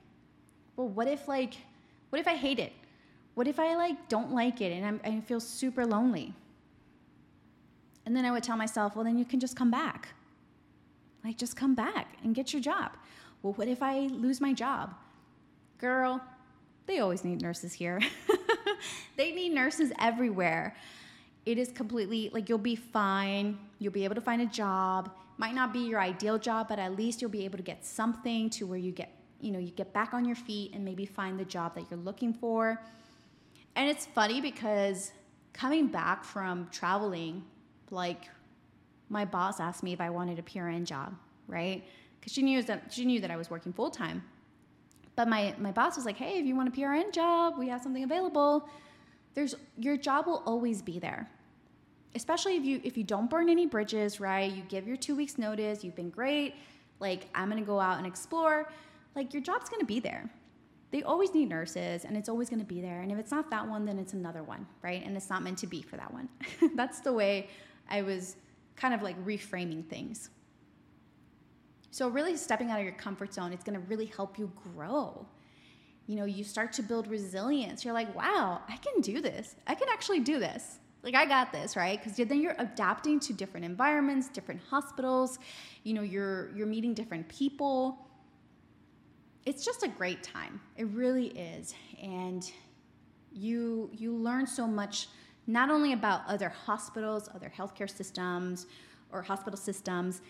well, 0.76 0.88
what 0.88 1.09
if, 1.09 1.28
like, 1.28 1.55
what 2.11 2.20
if 2.20 2.28
I 2.28 2.35
hate 2.35 2.59
it? 2.59 2.72
What 3.35 3.48
if 3.48 3.59
I 3.59 3.74
like 3.76 4.09
don't 4.09 4.33
like 4.33 4.61
it 4.61 4.72
and 4.72 4.85
I'm, 4.85 5.00
I 5.05 5.20
feel 5.20 5.40
super 5.40 5.87
lonely? 5.87 6.35
And 8.04 8.16
then 8.16 8.24
I 8.24 8.30
would 8.30 8.42
tell 8.42 8.56
myself, 8.56 8.96
well, 8.96 9.04
then 9.04 9.18
you 9.18 9.24
can 9.24 9.40
just 9.40 9.56
come 9.56 9.70
back. 9.70 10.08
Like, 11.24 11.38
just 11.38 11.56
come 11.56 11.74
back 11.74 12.16
and 12.24 12.34
get 12.34 12.52
your 12.52 12.60
job. 12.60 12.92
Well, 13.42 13.52
what 13.54 13.68
if 13.68 13.82
I 13.82 14.08
lose 14.08 14.40
my 14.40 14.52
job? 14.52 14.94
Girl, 15.78 16.20
they 16.86 16.98
always 16.98 17.24
need 17.24 17.40
nurses 17.40 17.72
here. 17.72 18.00
they 19.16 19.32
need 19.32 19.50
nurses 19.50 19.92
everywhere. 19.98 20.76
It 21.46 21.58
is 21.58 21.70
completely 21.72 22.30
like 22.32 22.48
you'll 22.48 22.58
be 22.58 22.76
fine. 22.76 23.58
You'll 23.78 23.92
be 23.92 24.04
able 24.04 24.14
to 24.14 24.20
find 24.20 24.42
a 24.42 24.46
job. 24.46 25.10
Might 25.38 25.54
not 25.54 25.72
be 25.72 25.80
your 25.80 26.00
ideal 26.00 26.38
job, 26.38 26.68
but 26.68 26.78
at 26.78 26.96
least 26.96 27.20
you'll 27.20 27.30
be 27.30 27.44
able 27.44 27.56
to 27.56 27.64
get 27.64 27.84
something 27.84 28.50
to 28.50 28.66
where 28.66 28.78
you 28.78 28.92
get 28.92 29.10
you 29.42 29.50
know, 29.50 29.58
you 29.58 29.72
get 29.72 29.92
back 29.92 30.14
on 30.14 30.24
your 30.24 30.36
feet 30.36 30.72
and 30.72 30.84
maybe 30.84 31.04
find 31.04 31.38
the 31.38 31.44
job 31.44 31.74
that 31.74 31.84
you're 31.90 31.98
looking 31.98 32.32
for. 32.32 32.80
And 33.74 33.90
it's 33.90 34.06
funny 34.06 34.40
because 34.40 35.12
coming 35.52 35.88
back 35.88 36.24
from 36.24 36.68
traveling, 36.70 37.42
like 37.92 38.28
my 39.09 39.24
boss 39.24 39.61
asked 39.61 39.83
me 39.83 39.92
if 39.92 40.00
I 40.00 40.11
wanted 40.11 40.38
a 40.38 40.42
PRN 40.42 40.85
job, 40.85 41.14
right? 41.46 41.85
Because 42.18 42.33
she 42.33 42.42
knew 42.42 42.62
that 42.62 42.92
she 42.92 43.05
knew 43.05 43.20
that 43.20 43.31
I 43.31 43.37
was 43.37 43.50
working 43.50 43.72
full 43.72 43.90
time. 43.90 44.24
But 45.14 45.28
my 45.28 45.55
my 45.59 45.72
boss 45.72 45.96
was 45.96 46.07
like, 46.07 46.16
"Hey, 46.16 46.38
if 46.38 46.46
you 46.46 46.57
want 46.57 46.68
a 46.68 46.72
PRN 46.72 47.12
job, 47.12 47.59
we 47.59 47.68
have 47.68 47.83
something 47.83 48.05
available." 48.05 48.68
There's 49.35 49.55
your 49.78 49.96
job 49.96 50.26
will 50.26 50.42
always 50.46 50.83
be 50.83 50.98
there. 50.98 51.31
Especially 52.14 52.57
if 52.57 52.64
you 52.64 52.81
if 52.85 52.96
you 52.96 53.05
don't 53.05 53.28
burn 53.28 53.48
any 53.48 53.66
bridges, 53.66 54.20
right? 54.20 54.50
You 54.50 54.62
give 54.68 54.87
your 54.87 54.96
2 54.96 55.14
weeks 55.14 55.38
notice, 55.38 55.85
you've 55.85 55.96
been 55.96 56.11
great, 56.11 56.55
like 57.00 57.26
I'm 57.35 57.50
going 57.50 57.62
to 57.62 57.66
go 57.66 57.81
out 57.81 57.98
and 57.98 58.07
explore, 58.07 58.70
like 59.14 59.33
your 59.35 59.42
job's 59.42 59.68
going 59.68 59.81
to 59.81 59.87
be 59.87 60.00
there. 60.00 60.31
They 60.90 61.02
always 61.02 61.33
need 61.35 61.48
nurses 61.48 62.05
and 62.05 62.16
it's 62.18 62.28
always 62.28 62.50
going 62.50 62.61
to 62.61 62.66
be 62.66 62.83
there. 62.83 63.00
And 63.00 63.11
if 63.11 63.18
it's 63.18 63.31
not 63.31 63.50
that 63.50 63.66
one, 63.66 63.87
then 63.87 63.98
it's 63.98 64.12
another 64.12 64.42
one, 64.42 64.66
right? 64.83 65.02
And 65.05 65.16
it's 65.16 65.31
not 65.31 65.42
meant 65.42 65.59
to 65.59 65.66
be 65.66 65.81
for 65.81 65.96
that 65.96 66.12
one. 66.12 66.28
That's 66.74 67.00
the 67.00 67.12
way 67.12 67.48
I 67.92 68.02
was 68.02 68.37
kind 68.74 68.94
of 68.94 69.02
like 69.02 69.22
reframing 69.24 69.87
things. 69.87 70.31
So, 71.92 72.09
really 72.09 72.38
stepping 72.38 72.70
out 72.70 72.78
of 72.78 72.85
your 72.85 72.94
comfort 72.94 73.35
zone, 73.35 73.52
it's 73.52 73.62
to 73.64 73.78
really 73.78 74.07
help 74.07 74.38
you 74.38 74.50
grow. 74.74 75.26
You 76.07 76.16
know, 76.16 76.24
you 76.24 76.42
start 76.42 76.72
to 76.74 76.83
build 76.83 77.07
resilience. 77.07 77.85
You're 77.85 77.94
like, 77.94 78.12
wow, 78.16 78.62
I 78.66 78.76
can 78.78 79.02
do 79.02 79.20
this. 79.20 79.55
I 79.66 79.74
can 79.74 79.88
actually 79.92 80.20
do 80.20 80.38
this. 80.38 80.78
Like, 81.02 81.14
I 81.14 81.26
got 81.26 81.52
this, 81.52 81.76
right? 81.76 82.02
Because 82.02 82.16
then 82.16 82.40
you're 82.40 82.57
adapting 82.59 83.20
to 83.20 83.35
different 83.35 83.66
environments, 83.66 84.28
different 84.28 84.62
hospitals. 84.70 85.38
You 85.85 85.92
know, 85.92 86.02
you're 86.02 86.50
you're 86.57 86.66
meeting 86.66 86.94
different 86.94 87.28
people. 87.28 87.98
It's 89.44 89.64
just 89.64 89.83
a 89.83 89.88
great 89.88 90.22
time. 90.22 90.61
It 90.76 90.87
really 90.88 91.26
is, 91.26 91.74
and 92.00 92.50
you 93.33 93.90
you 93.92 94.14
learn 94.14 94.46
so 94.46 94.66
much 94.66 95.09
not 95.46 95.70
only 95.70 95.92
about 95.92 96.22
other 96.28 96.48
hospitals, 96.48 97.28
other 97.35 97.52
healthcare 97.57 97.90
systems, 97.90 98.66
or 99.11 99.22
hospital 99.22 99.59
systems 99.59 100.22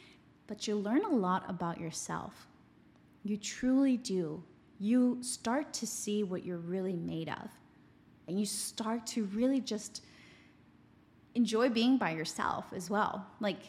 but 0.46 0.66
you 0.66 0.76
learn 0.76 1.02
a 1.04 1.08
lot 1.08 1.48
about 1.48 1.80
yourself. 1.80 2.46
You 3.24 3.36
truly 3.36 3.96
do. 3.96 4.42
You 4.78 5.18
start 5.22 5.72
to 5.74 5.86
see 5.86 6.24
what 6.24 6.44
you're 6.44 6.58
really 6.58 6.96
made 6.96 7.28
of. 7.28 7.48
And 8.28 8.38
you 8.38 8.46
start 8.46 9.06
to 9.08 9.24
really 9.26 9.60
just 9.60 10.04
enjoy 11.34 11.70
being 11.70 11.96
by 11.96 12.10
yourself 12.10 12.66
as 12.74 12.90
well. 12.90 13.26
Like 13.40 13.60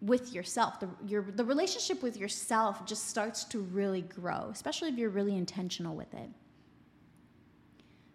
with 0.00 0.32
yourself, 0.32 0.80
the, 0.80 0.88
your, 1.06 1.22
the 1.22 1.44
relationship 1.44 2.02
with 2.02 2.16
yourself 2.16 2.86
just 2.86 3.08
starts 3.08 3.44
to 3.44 3.60
really 3.60 4.02
grow, 4.02 4.48
especially 4.50 4.88
if 4.88 4.96
you're 4.96 5.10
really 5.10 5.36
intentional 5.36 5.94
with 5.94 6.14
it. 6.14 6.30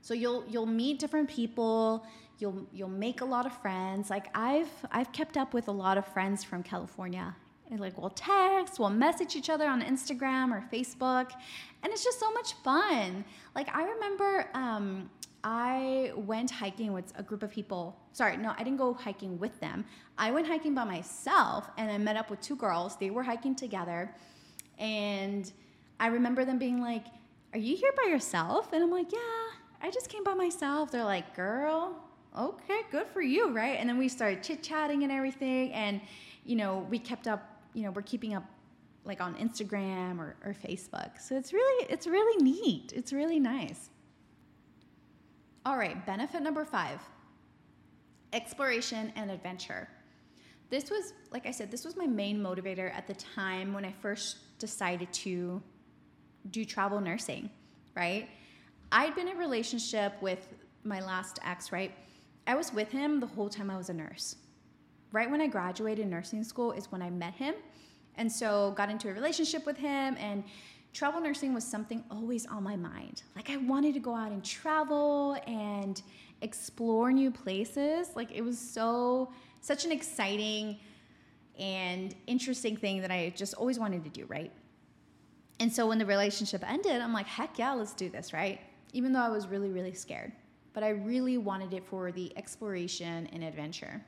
So 0.01 0.13
you'll 0.13 0.43
you'll 0.49 0.65
meet 0.65 0.99
different 0.99 1.29
people, 1.29 2.05
you'll 2.39 2.67
you'll 2.73 2.89
make 2.89 3.21
a 3.21 3.25
lot 3.25 3.45
of 3.45 3.53
friends. 3.61 4.09
Like 4.09 4.27
I've 4.35 4.71
I've 4.91 5.11
kept 5.11 5.37
up 5.37 5.53
with 5.53 5.67
a 5.67 5.71
lot 5.71 5.97
of 5.97 6.05
friends 6.07 6.43
from 6.43 6.63
California 6.63 7.35
and 7.71 7.79
like 7.79 7.97
we'll 7.97 8.09
text, 8.09 8.79
we'll 8.79 8.89
message 8.89 9.35
each 9.35 9.49
other 9.49 9.67
on 9.67 9.81
Instagram 9.81 10.51
or 10.51 10.63
Facebook, 10.71 11.31
and 11.81 11.91
it's 11.91 12.03
just 12.03 12.19
so 12.19 12.31
much 12.31 12.53
fun. 12.63 13.25
Like 13.55 13.73
I 13.75 13.83
remember 13.83 14.47
um, 14.53 15.09
I 15.43 16.13
went 16.15 16.49
hiking 16.51 16.93
with 16.93 17.11
a 17.17 17.23
group 17.23 17.43
of 17.43 17.51
people. 17.51 17.97
Sorry, 18.13 18.37
no, 18.37 18.53
I 18.57 18.63
didn't 18.63 18.77
go 18.77 18.93
hiking 18.93 19.37
with 19.39 19.59
them. 19.59 19.83
I 20.17 20.31
went 20.31 20.47
hiking 20.47 20.73
by 20.73 20.85
myself 20.85 21.69
and 21.77 21.91
I 21.91 21.97
met 21.97 22.15
up 22.15 22.29
with 22.29 22.39
two 22.39 22.55
girls. 22.55 22.95
They 22.95 23.09
were 23.09 23.23
hiking 23.23 23.55
together. 23.55 24.15
And 24.77 25.51
I 25.99 26.07
remember 26.07 26.45
them 26.45 26.59
being 26.59 26.79
like, 26.79 27.05
Are 27.53 27.59
you 27.59 27.75
here 27.75 27.91
by 27.97 28.09
yourself? 28.09 28.71
And 28.71 28.83
I'm 28.83 28.91
like, 28.91 29.11
Yeah, 29.11 29.19
I 29.81 29.91
just 29.91 30.09
came 30.09 30.23
by 30.23 30.33
myself. 30.33 30.91
They're 30.91 31.03
like, 31.03 31.35
Girl, 31.35 31.97
okay, 32.37 32.81
good 32.91 33.07
for 33.07 33.21
you, 33.21 33.51
right? 33.51 33.79
And 33.79 33.87
then 33.87 33.97
we 33.97 34.07
started 34.09 34.43
chit 34.43 34.63
chatting 34.63 35.03
and 35.03 35.11
everything. 35.11 35.71
And, 35.73 36.01
you 36.45 36.55
know, 36.55 36.87
we 36.89 36.99
kept 36.99 37.27
up 37.27 37.53
you 37.73 37.83
know, 37.83 37.91
we're 37.91 38.03
keeping 38.03 38.35
up 38.35 38.43
like 39.05 39.19
on 39.19 39.35
Instagram 39.35 40.19
or, 40.19 40.35
or 40.45 40.53
Facebook. 40.53 41.19
So 41.19 41.35
it's 41.35 41.51
really, 41.51 41.85
it's 41.89 42.07
really 42.07 42.41
neat. 42.43 42.93
It's 42.95 43.11
really 43.11 43.39
nice. 43.39 43.89
All 45.65 45.77
right, 45.77 46.05
benefit 46.05 46.41
number 46.41 46.65
five 46.65 47.01
exploration 48.31 49.13
and 49.15 49.29
adventure. 49.29 49.87
This 50.71 50.89
was, 50.89 51.13
like 51.31 51.45
I 51.45 51.51
said, 51.51 51.69
this 51.69 51.85
was 51.85 51.95
my 51.95 52.07
main 52.07 52.41
motivator 52.41 52.91
at 52.91 53.05
the 53.05 53.13
time 53.13 53.73
when 53.73 53.85
I 53.85 53.91
first 53.91 54.37
decided 54.57 55.13
to 55.13 55.61
do 56.49 56.65
travel 56.65 56.99
nursing, 56.99 57.51
right? 57.95 58.27
I'd 58.91 59.13
been 59.13 59.27
in 59.27 59.35
a 59.35 59.39
relationship 59.39 60.19
with 60.19 60.47
my 60.83 60.99
last 60.99 61.37
ex, 61.45 61.71
right? 61.71 61.91
I 62.45 62.55
was 62.55 62.73
with 62.73 62.91
him 62.91 63.19
the 63.19 63.27
whole 63.27 63.49
time 63.49 63.69
I 63.69 63.77
was 63.77 63.89
a 63.89 63.93
nurse 63.93 64.35
right 65.13 65.29
when 65.29 65.39
I 65.39 65.47
graduated 65.47 66.07
nursing 66.07 66.43
school 66.43 66.73
is 66.73 66.91
when 66.91 67.01
I 67.01 67.09
met 67.09 67.35
him. 67.35 67.53
And 68.15 68.29
so 68.29 68.73
got 68.75 68.89
into 68.89 69.09
a 69.09 69.13
relationship 69.13 69.65
with 69.65 69.77
him 69.77 70.17
and 70.19 70.43
travel 70.91 71.21
nursing 71.21 71.53
was 71.53 71.63
something 71.63 72.03
always 72.11 72.45
on 72.45 72.63
my 72.63 72.75
mind. 72.75 73.23
Like 73.35 73.49
I 73.49 73.57
wanted 73.57 73.93
to 73.93 73.99
go 73.99 74.13
out 74.13 74.31
and 74.31 74.43
travel 74.43 75.37
and 75.47 76.01
explore 76.41 77.11
new 77.11 77.31
places. 77.31 78.09
Like 78.15 78.31
it 78.31 78.41
was 78.41 78.59
so 78.59 79.31
such 79.61 79.85
an 79.85 79.91
exciting 79.91 80.79
and 81.57 82.13
interesting 82.27 82.75
thing 82.75 83.01
that 83.01 83.11
I 83.11 83.31
just 83.35 83.53
always 83.53 83.79
wanted 83.79 84.03
to 84.03 84.09
do, 84.09 84.25
right? 84.25 84.51
And 85.59 85.71
so 85.71 85.87
when 85.87 85.99
the 85.99 86.05
relationship 86.05 86.67
ended, 86.69 86.99
I'm 86.99 87.13
like, 87.13 87.27
heck 87.27 87.57
yeah, 87.59 87.73
let's 87.73 87.93
do 87.93 88.09
this, 88.09 88.33
right? 88.33 88.59
Even 88.91 89.13
though 89.13 89.21
I 89.21 89.29
was 89.29 89.47
really, 89.47 89.69
really 89.69 89.93
scared. 89.93 90.33
But 90.73 90.83
I 90.83 90.89
really 90.89 91.37
wanted 91.37 91.73
it 91.73 91.85
for 91.85 92.11
the 92.11 92.35
exploration 92.37 93.29
and 93.31 93.43
adventure. 93.43 94.03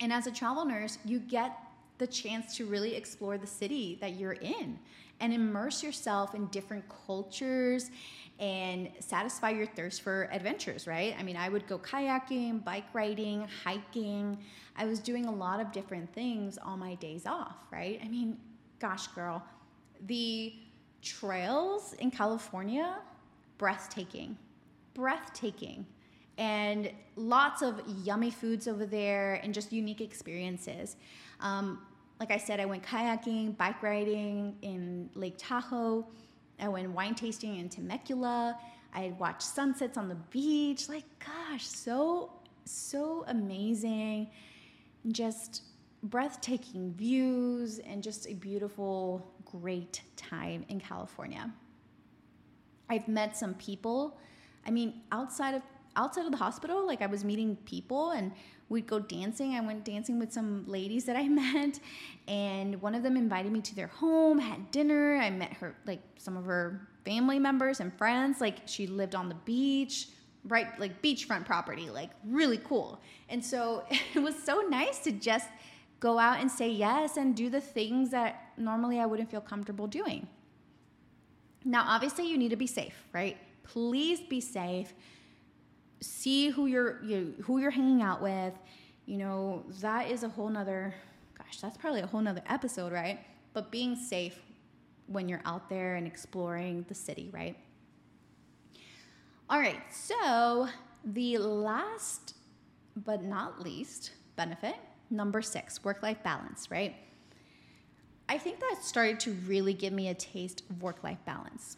And 0.00 0.12
as 0.12 0.26
a 0.26 0.30
travel 0.30 0.64
nurse, 0.64 0.98
you 1.04 1.18
get 1.18 1.56
the 1.98 2.06
chance 2.06 2.56
to 2.56 2.66
really 2.66 2.94
explore 2.94 3.36
the 3.36 3.46
city 3.46 3.98
that 4.00 4.14
you're 4.14 4.32
in 4.32 4.78
and 5.20 5.32
immerse 5.34 5.82
yourself 5.82 6.34
in 6.34 6.46
different 6.46 6.84
cultures 7.06 7.90
and 8.38 8.88
satisfy 9.00 9.50
your 9.50 9.66
thirst 9.66 10.00
for 10.00 10.28
adventures, 10.32 10.86
right? 10.86 11.14
I 11.18 11.22
mean, 11.22 11.36
I 11.36 11.50
would 11.50 11.66
go 11.66 11.78
kayaking, 11.78 12.64
bike 12.64 12.86
riding, 12.94 13.46
hiking. 13.62 14.38
I 14.76 14.86
was 14.86 14.98
doing 14.98 15.26
a 15.26 15.30
lot 15.30 15.60
of 15.60 15.72
different 15.72 16.10
things 16.14 16.56
on 16.56 16.78
my 16.78 16.94
days 16.94 17.26
off, 17.26 17.56
right? 17.70 18.00
I 18.02 18.08
mean, 18.08 18.38
gosh, 18.78 19.08
girl, 19.08 19.44
the 20.06 20.54
trails 21.02 21.92
in 21.98 22.10
California, 22.10 22.96
breathtaking. 23.58 24.38
Breathtaking 24.94 25.86
and 26.38 26.90
lots 27.16 27.60
of 27.60 27.82
yummy 28.02 28.30
foods 28.30 28.66
over 28.66 28.86
there 28.86 29.34
and 29.42 29.52
just 29.52 29.72
unique 29.72 30.00
experiences. 30.00 30.96
Um, 31.40 31.82
like 32.18 32.30
I 32.30 32.38
said, 32.38 32.60
I 32.60 32.64
went 32.64 32.82
kayaking, 32.82 33.56
bike 33.56 33.82
riding 33.82 34.56
in 34.62 35.10
Lake 35.14 35.34
Tahoe. 35.36 36.06
I 36.58 36.68
went 36.68 36.90
wine 36.90 37.14
tasting 37.14 37.56
in 37.56 37.68
Temecula. 37.68 38.58
I 38.94 39.14
watched 39.18 39.42
sunsets 39.42 39.96
on 39.96 40.08
the 40.08 40.16
beach. 40.30 40.88
Like, 40.88 41.04
gosh, 41.18 41.66
so, 41.66 42.32
so 42.64 43.24
amazing. 43.28 44.28
Just 45.12 45.62
breathtaking 46.04 46.94
views 46.94 47.78
and 47.80 48.02
just 48.02 48.26
a 48.28 48.34
beautiful, 48.34 49.30
great 49.44 50.02
time 50.16 50.64
in 50.68 50.80
California. 50.80 51.50
I've 52.88 53.08
met 53.08 53.36
some 53.36 53.54
people. 53.54 54.18
I 54.66 54.70
mean, 54.70 55.02
outside 55.12 55.54
of 55.54 55.62
outside 55.96 56.24
of 56.24 56.30
the 56.30 56.38
hospital, 56.38 56.86
like 56.86 57.02
I 57.02 57.06
was 57.06 57.24
meeting 57.24 57.56
people 57.64 58.12
and 58.12 58.32
we'd 58.68 58.86
go 58.86 59.00
dancing. 59.00 59.54
I 59.54 59.60
went 59.60 59.84
dancing 59.84 60.18
with 60.18 60.32
some 60.32 60.64
ladies 60.66 61.04
that 61.06 61.16
I 61.16 61.28
met, 61.42 61.80
and 62.28 62.80
one 62.80 62.94
of 62.94 63.02
them 63.02 63.16
invited 63.16 63.52
me 63.52 63.60
to 63.62 63.74
their 63.74 63.88
home, 63.88 64.38
had 64.38 64.70
dinner. 64.70 65.16
I 65.16 65.30
met 65.30 65.52
her, 65.54 65.76
like 65.86 66.00
some 66.16 66.36
of 66.36 66.44
her 66.44 66.88
family 67.04 67.38
members 67.38 67.80
and 67.80 67.92
friends. 67.92 68.40
Like 68.40 68.58
she 68.66 68.86
lived 68.86 69.14
on 69.14 69.28
the 69.28 69.34
beach, 69.44 70.08
right? 70.44 70.78
Like 70.78 71.02
beachfront 71.02 71.44
property, 71.44 71.90
like 71.90 72.10
really 72.26 72.58
cool. 72.58 73.00
And 73.28 73.44
so 73.44 73.84
it 74.14 74.20
was 74.20 74.40
so 74.42 74.60
nice 74.68 75.00
to 75.00 75.12
just 75.12 75.48
go 75.98 76.18
out 76.18 76.40
and 76.40 76.50
say 76.50 76.70
yes 76.70 77.18
and 77.18 77.36
do 77.36 77.50
the 77.50 77.60
things 77.60 78.10
that 78.10 78.52
normally 78.56 78.98
I 78.98 79.06
wouldn't 79.06 79.30
feel 79.30 79.42
comfortable 79.42 79.86
doing. 79.86 80.26
Now, 81.62 81.84
obviously, 81.86 82.26
you 82.26 82.38
need 82.38 82.48
to 82.50 82.56
be 82.56 82.66
safe, 82.66 82.94
right? 83.12 83.36
Please 83.72 84.20
be 84.20 84.40
safe. 84.40 84.92
See 86.00 86.48
who 86.50 86.66
you're 86.66 87.02
you, 87.04 87.34
who 87.42 87.58
you're 87.58 87.70
hanging 87.70 88.02
out 88.02 88.20
with. 88.20 88.54
You 89.06 89.18
know 89.18 89.64
that 89.80 90.10
is 90.10 90.24
a 90.24 90.28
whole 90.28 90.48
nother 90.48 90.94
gosh 91.36 91.60
that's 91.60 91.76
probably 91.76 92.00
a 92.00 92.06
whole 92.06 92.20
nother 92.20 92.42
episode 92.48 92.92
right? 92.92 93.20
But 93.52 93.70
being 93.70 93.94
safe 93.94 94.40
when 95.06 95.28
you're 95.28 95.42
out 95.44 95.68
there 95.68 95.96
and 95.96 96.06
exploring 96.06 96.84
the 96.88 96.94
city 96.94 97.30
right? 97.32 97.56
All 99.48 99.58
right 99.58 99.82
so 99.92 100.68
the 101.04 101.38
last 101.38 102.34
but 102.96 103.22
not 103.22 103.60
least 103.60 104.12
benefit 104.36 104.76
number 105.10 105.42
six 105.42 105.84
work-life 105.84 106.22
balance 106.24 106.70
right? 106.70 106.96
I 108.28 108.38
think 108.38 108.60
that 108.60 108.76
started 108.82 109.18
to 109.20 109.32
really 109.46 109.74
give 109.74 109.92
me 109.92 110.08
a 110.08 110.14
taste 110.14 110.62
of 110.70 110.82
work 110.82 111.02
life 111.02 111.18
balance, 111.24 111.76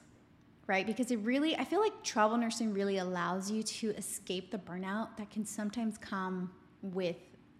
right? 0.72 0.86
Because 0.86 1.10
it 1.10 1.18
really, 1.18 1.54
I 1.54 1.64
feel 1.64 1.80
like 1.80 2.02
travel 2.02 2.38
nursing 2.38 2.72
really 2.72 2.96
allows 2.96 3.50
you 3.50 3.62
to 3.62 3.90
escape 3.90 4.50
the 4.50 4.56
burnout 4.56 5.18
that 5.18 5.30
can 5.30 5.44
sometimes 5.44 5.98
come 5.98 6.50
with 6.80 7.18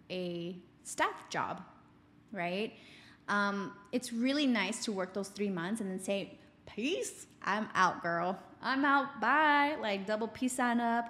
a 0.09 0.57
staff 0.83 1.29
job, 1.29 1.61
right? 2.31 2.73
Um, 3.29 3.73
it's 3.91 4.11
really 4.11 4.47
nice 4.47 4.83
to 4.85 4.91
work 4.91 5.13
those 5.13 5.27
three 5.27 5.51
months 5.51 5.79
and 5.79 5.91
then 5.91 5.99
say, 5.99 6.39
peace, 6.65 7.27
I'm 7.43 7.69
out, 7.75 8.01
girl. 8.01 8.39
I'm 8.63 8.83
out, 8.83 9.21
bye. 9.21 9.77
Like 9.79 10.07
double 10.07 10.27
peace 10.27 10.53
sign 10.53 10.79
up, 10.79 11.05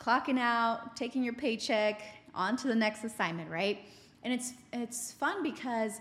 clocking 0.00 0.40
out, 0.40 0.96
taking 0.96 1.22
your 1.22 1.34
paycheck, 1.34 2.02
on 2.34 2.56
to 2.56 2.66
the 2.66 2.74
next 2.74 3.04
assignment, 3.04 3.48
right? 3.48 3.78
And 4.24 4.32
it's 4.32 4.54
it's 4.72 5.12
fun 5.12 5.44
because 5.44 6.00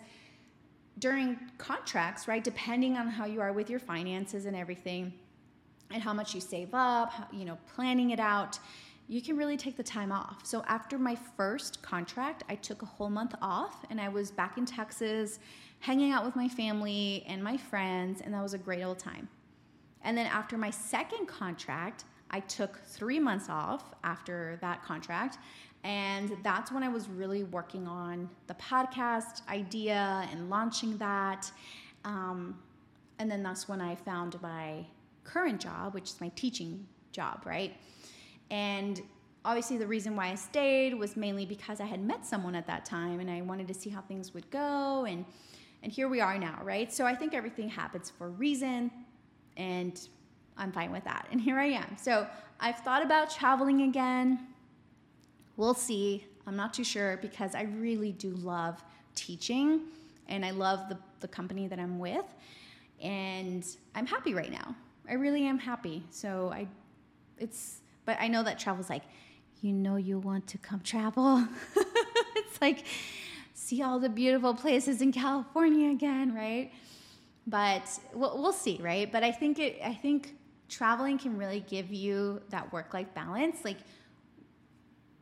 during 0.97 1.37
contracts, 1.59 2.27
right, 2.27 2.43
depending 2.43 2.97
on 2.97 3.07
how 3.07 3.25
you 3.25 3.39
are 3.39 3.53
with 3.53 3.69
your 3.69 3.79
finances 3.79 4.47
and 4.47 4.55
everything, 4.55 5.13
and 5.91 6.01
how 6.01 6.13
much 6.13 6.35
you 6.35 6.41
save 6.41 6.73
up, 6.73 7.11
you 7.31 7.45
know, 7.45 7.57
planning 7.75 8.11
it 8.11 8.19
out, 8.19 8.59
you 9.07 9.21
can 9.21 9.37
really 9.37 9.55
take 9.55 9.77
the 9.77 9.83
time 9.83 10.11
off. 10.11 10.45
So 10.45 10.63
after 10.67 10.97
my 10.97 11.15
first 11.37 11.81
contract, 11.81 12.43
I 12.49 12.55
took 12.55 12.81
a 12.81 12.85
whole 12.85 13.09
month 13.09 13.35
off 13.41 13.85
and 13.89 14.01
I 14.01 14.09
was 14.09 14.31
back 14.31 14.57
in 14.57 14.65
Texas 14.65 15.39
hanging 15.79 16.11
out 16.11 16.25
with 16.25 16.35
my 16.35 16.47
family 16.47 17.23
and 17.27 17.43
my 17.43 17.55
friends, 17.55 18.21
and 18.21 18.33
that 18.33 18.41
was 18.41 18.53
a 18.53 18.57
great 18.57 18.83
old 18.83 18.99
time. 18.99 19.29
And 20.03 20.17
then 20.17 20.25
after 20.25 20.57
my 20.57 20.69
second 20.69 21.27
contract, 21.27 22.05
I 22.31 22.41
took 22.41 22.79
three 22.85 23.19
months 23.19 23.47
off 23.49 23.93
after 24.03 24.57
that 24.61 24.83
contract. 24.83 25.37
And 25.83 26.35
that's 26.43 26.71
when 26.71 26.83
I 26.83 26.89
was 26.89 27.07
really 27.07 27.43
working 27.43 27.87
on 27.87 28.29
the 28.47 28.55
podcast 28.55 29.47
idea 29.47 30.27
and 30.31 30.49
launching 30.49 30.97
that. 30.97 31.51
Um, 32.03 32.57
and 33.19 33.31
then 33.31 33.43
that's 33.43 33.69
when 33.69 33.79
I 33.79 33.95
found 33.95 34.41
my 34.41 34.85
current 35.27 35.59
job, 35.59 35.93
which 35.93 36.05
is 36.05 36.21
my 36.21 36.29
teaching 36.29 36.87
job, 37.11 37.41
right? 37.45 37.75
And 38.49 39.01
obviously, 39.43 39.77
the 39.77 39.87
reason 39.87 40.15
why 40.15 40.27
I 40.29 40.35
stayed 40.35 40.93
was 40.93 41.15
mainly 41.17 41.45
because 41.45 41.79
I 41.79 41.85
had 41.85 42.01
met 42.01 42.25
someone 42.25 42.55
at 42.55 42.65
that 42.67 42.85
time 42.85 43.19
and 43.19 43.29
I 43.29 43.41
wanted 43.41 43.67
to 43.67 43.73
see 43.73 43.89
how 43.89 44.01
things 44.01 44.33
would 44.33 44.49
go. 44.49 45.05
And, 45.05 45.25
and 45.83 45.91
here 45.91 46.07
we 46.07 46.21
are 46.21 46.37
now, 46.37 46.59
right? 46.63 46.91
So 46.91 47.05
I 47.05 47.15
think 47.15 47.33
everything 47.33 47.69
happens 47.69 48.09
for 48.09 48.27
a 48.27 48.29
reason. 48.29 48.91
And 49.57 49.99
I'm 50.57 50.71
fine 50.71 50.91
with 50.91 51.03
that. 51.03 51.27
And 51.31 51.41
here 51.41 51.59
I 51.59 51.67
am. 51.67 51.97
So 51.97 52.27
I've 52.59 52.79
thought 52.79 53.03
about 53.03 53.29
traveling 53.29 53.81
again. 53.81 54.47
We'll 55.57 55.73
see. 55.73 56.25
I'm 56.45 56.55
not 56.55 56.73
too 56.73 56.83
sure 56.83 57.17
because 57.17 57.55
I 57.55 57.63
really 57.63 58.13
do 58.13 58.29
love 58.29 58.81
teaching 59.15 59.81
and 60.29 60.45
I 60.45 60.51
love 60.51 60.87
the, 60.87 60.97
the 61.19 61.27
company 61.27 61.67
that 61.67 61.79
I'm 61.79 61.99
with. 61.99 62.25
And 63.01 63.65
I'm 63.95 64.05
happy 64.05 64.33
right 64.33 64.51
now. 64.51 64.75
I 65.09 65.13
really 65.13 65.45
am 65.45 65.59
happy. 65.59 66.03
So 66.09 66.51
I, 66.53 66.67
it's, 67.37 67.81
but 68.05 68.17
I 68.19 68.27
know 68.27 68.43
that 68.43 68.59
travel's 68.59 68.89
like, 68.89 69.03
you 69.61 69.73
know, 69.73 69.95
you 69.95 70.19
want 70.19 70.47
to 70.47 70.57
come 70.57 70.81
travel. 70.81 71.47
it's 72.35 72.61
like, 72.61 72.85
see 73.53 73.81
all 73.81 73.99
the 73.99 74.09
beautiful 74.09 74.53
places 74.53 75.01
in 75.01 75.11
California 75.11 75.89
again, 75.89 76.33
right? 76.33 76.71
But 77.47 77.89
we'll, 78.13 78.41
we'll 78.41 78.53
see, 78.53 78.79
right? 78.81 79.11
But 79.11 79.23
I 79.23 79.31
think 79.31 79.59
it, 79.59 79.79
I 79.83 79.93
think 79.93 80.35
traveling 80.69 81.17
can 81.17 81.37
really 81.37 81.61
give 81.61 81.91
you 81.91 82.41
that 82.49 82.71
work 82.71 82.93
life 82.93 83.07
balance. 83.13 83.63
Like 83.63 83.77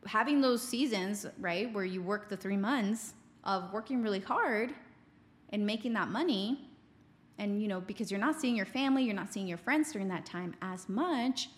having 0.05 0.41
those 0.41 0.61
seasons, 0.61 1.25
right, 1.39 1.71
where 1.73 1.85
you 1.85 2.01
work 2.01 2.29
the 2.29 2.37
three 2.37 2.57
months 2.57 3.13
of 3.43 3.71
working 3.71 4.01
really 4.01 4.19
hard 4.19 4.73
and 5.49 5.65
making 5.65 5.93
that 5.93 6.09
money. 6.09 6.69
And, 7.37 7.61
you 7.61 7.67
know, 7.67 7.81
because 7.81 8.11
you're 8.11 8.19
not 8.19 8.39
seeing 8.39 8.55
your 8.55 8.65
family, 8.65 9.03
you're 9.03 9.15
not 9.15 9.33
seeing 9.33 9.47
your 9.47 9.57
friends 9.57 9.91
during 9.91 10.07
that 10.07 10.25
time 10.25 10.55
as 10.61 10.87
much, 10.87 11.49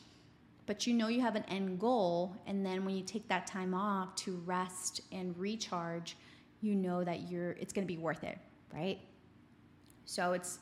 but 0.65 0.87
you 0.87 0.93
know 0.93 1.07
you 1.07 1.21
have 1.21 1.35
an 1.35 1.43
end 1.49 1.79
goal. 1.79 2.35
And 2.47 2.65
then 2.65 2.83
when 2.83 2.95
you 2.95 3.03
take 3.03 3.27
that 3.27 3.45
time 3.45 3.73
off 3.73 4.15
to 4.15 4.37
rest 4.45 5.01
and 5.11 5.37
recharge, 5.37 6.17
you 6.61 6.73
know 6.73 7.03
that 7.03 7.29
you're, 7.29 7.51
it's 7.51 7.71
going 7.71 7.87
to 7.87 7.93
be 7.93 7.99
worth 7.99 8.23
it, 8.23 8.39
right? 8.73 8.99
So 10.05 10.33
it's 10.33 10.59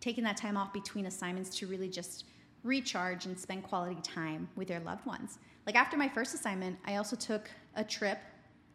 taking 0.00 0.24
that 0.24 0.36
time 0.36 0.56
off 0.56 0.72
between 0.72 1.06
assignments 1.06 1.56
to 1.58 1.66
really 1.66 1.88
just 1.88 2.24
recharge 2.64 3.26
and 3.26 3.38
spend 3.38 3.62
quality 3.62 4.00
time 4.02 4.48
with 4.56 4.68
your 4.68 4.80
loved 4.80 5.06
ones. 5.06 5.38
Like 5.66 5.76
after 5.76 5.96
my 5.96 6.08
first 6.08 6.34
assignment, 6.34 6.78
I 6.84 6.96
also 6.96 7.16
took 7.16 7.48
a 7.76 7.84
trip. 7.84 8.18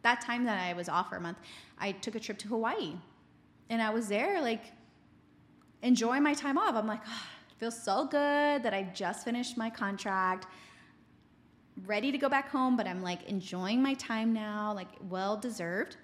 That 0.02 0.20
time 0.20 0.44
that 0.44 0.60
I 0.60 0.72
was 0.72 0.88
off 0.88 1.10
for 1.10 1.16
a 1.16 1.20
month, 1.20 1.38
I 1.78 1.92
took 1.92 2.14
a 2.14 2.20
trip 2.20 2.38
to 2.38 2.48
Hawaii. 2.48 2.94
And 3.70 3.80
I 3.80 3.90
was 3.90 4.08
there 4.08 4.40
like 4.40 4.72
enjoying 5.82 6.22
my 6.22 6.34
time 6.34 6.58
off. 6.58 6.74
I'm 6.74 6.86
like, 6.86 7.02
oh, 7.06 7.22
it 7.50 7.58
feels 7.58 7.80
so 7.80 8.04
good 8.06 8.62
that 8.62 8.72
I 8.72 8.84
just 8.94 9.24
finished 9.24 9.56
my 9.56 9.70
contract, 9.70 10.46
ready 11.86 12.12
to 12.12 12.18
go 12.18 12.28
back 12.28 12.48
home, 12.48 12.76
but 12.76 12.86
I'm 12.86 13.02
like 13.02 13.24
enjoying 13.24 13.82
my 13.82 13.94
time 13.94 14.32
now, 14.32 14.72
like 14.74 14.88
well 15.08 15.36
deserved. 15.36 15.96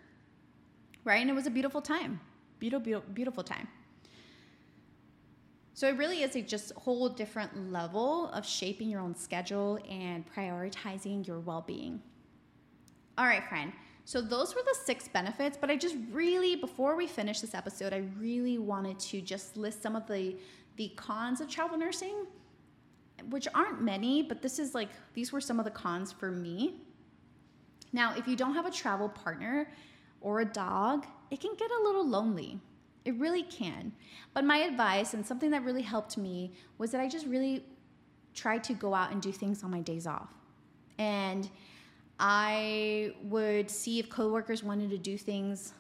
Right? 1.05 1.21
And 1.21 1.31
it 1.31 1.35
was 1.35 1.47
a 1.47 1.51
beautiful 1.51 1.81
time. 1.81 2.21
Beautiful, 2.59 2.85
beautiful, 2.85 3.12
beautiful 3.12 3.45
time. 3.45 3.69
So 5.75 5.87
it 5.87 5.97
really 5.97 6.23
is 6.23 6.35
a 6.35 6.43
just 6.43 6.73
whole 6.73 7.09
different 7.09 7.71
level 7.71 8.31
of 8.31 8.45
shaping 8.45 8.91
your 8.91 9.01
own 9.01 9.14
schedule 9.14 9.79
and 9.88 10.25
prioritizing 10.35 11.25
your 11.25 11.38
well-being. 11.38 12.03
All 13.17 13.27
right, 13.27 13.49
friend. 13.49 13.73
So 14.09 14.23
those 14.23 14.55
were 14.55 14.62
the 14.64 14.75
six 14.87 15.07
benefits, 15.07 15.59
but 15.61 15.71
I 15.71 15.77
just 15.77 15.94
really 16.11 16.57
before 16.57 16.97
we 16.97 17.07
finish 17.07 17.40
this 17.40 17.55
episode, 17.55 17.92
I 17.92 18.05
really 18.18 18.57
wanted 18.57 18.99
to 19.01 19.21
just 19.21 19.59
list 19.59 19.83
some 19.83 19.94
of 19.94 20.07
the 20.07 20.35
the 20.77 20.88
cons 20.97 21.42
of 21.42 21.51
travel 21.51 21.77
nursing, 21.77 22.25
which 23.29 23.47
aren't 23.55 23.83
many, 23.83 24.23
but 24.23 24.40
this 24.40 24.59
is 24.59 24.75
like 24.75 24.88
these 25.12 25.31
were 25.31 25.42
some 25.42 25.59
of 25.59 25.66
the 25.66 25.71
cons 25.71 26.11
for 26.11 26.31
me. 26.31 26.77
Now, 27.92 28.16
if 28.16 28.27
you 28.27 28.35
don't 28.35 28.55
have 28.55 28.64
a 28.64 28.71
travel 28.71 29.11
partner 29.11 29.71
or 30.23 30.40
a 30.40 30.47
dog, 30.47 31.07
it 31.31 31.42
can 31.42 31.55
get 31.59 31.71
a 31.71 31.83
little 31.83 32.09
lonely. 32.09 32.59
It 33.05 33.14
really 33.16 33.42
can. 33.42 33.92
But 34.33 34.42
my 34.42 34.57
advice 34.57 35.12
and 35.12 35.27
something 35.27 35.51
that 35.51 35.64
really 35.64 35.83
helped 35.83 36.16
me 36.16 36.55
was 36.79 36.92
that 36.92 37.03
I 37.03 37.11
just 37.11 37.27
really 37.27 37.62
tried 38.33 38.64
to 38.64 38.73
go 38.73 38.94
out 38.94 39.12
and 39.12 39.21
do 39.21 39.33
things 39.33 39.62
on 39.62 39.71
my 39.71 39.81
days 39.81 40.07
off. 40.07 40.33
And 40.97 41.51
I 42.21 43.13
would 43.23 43.71
see 43.71 43.99
if 43.99 44.09
coworkers 44.09 44.63
wanted 44.63 44.91
to 44.91 44.99
do 44.99 45.17
things, 45.17 45.73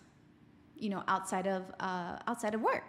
you 0.76 0.88
know, 0.88 1.02
outside 1.08 1.46
of 1.46 1.64
uh, 1.80 2.18
outside 2.26 2.54
of 2.54 2.60
work. 2.60 2.84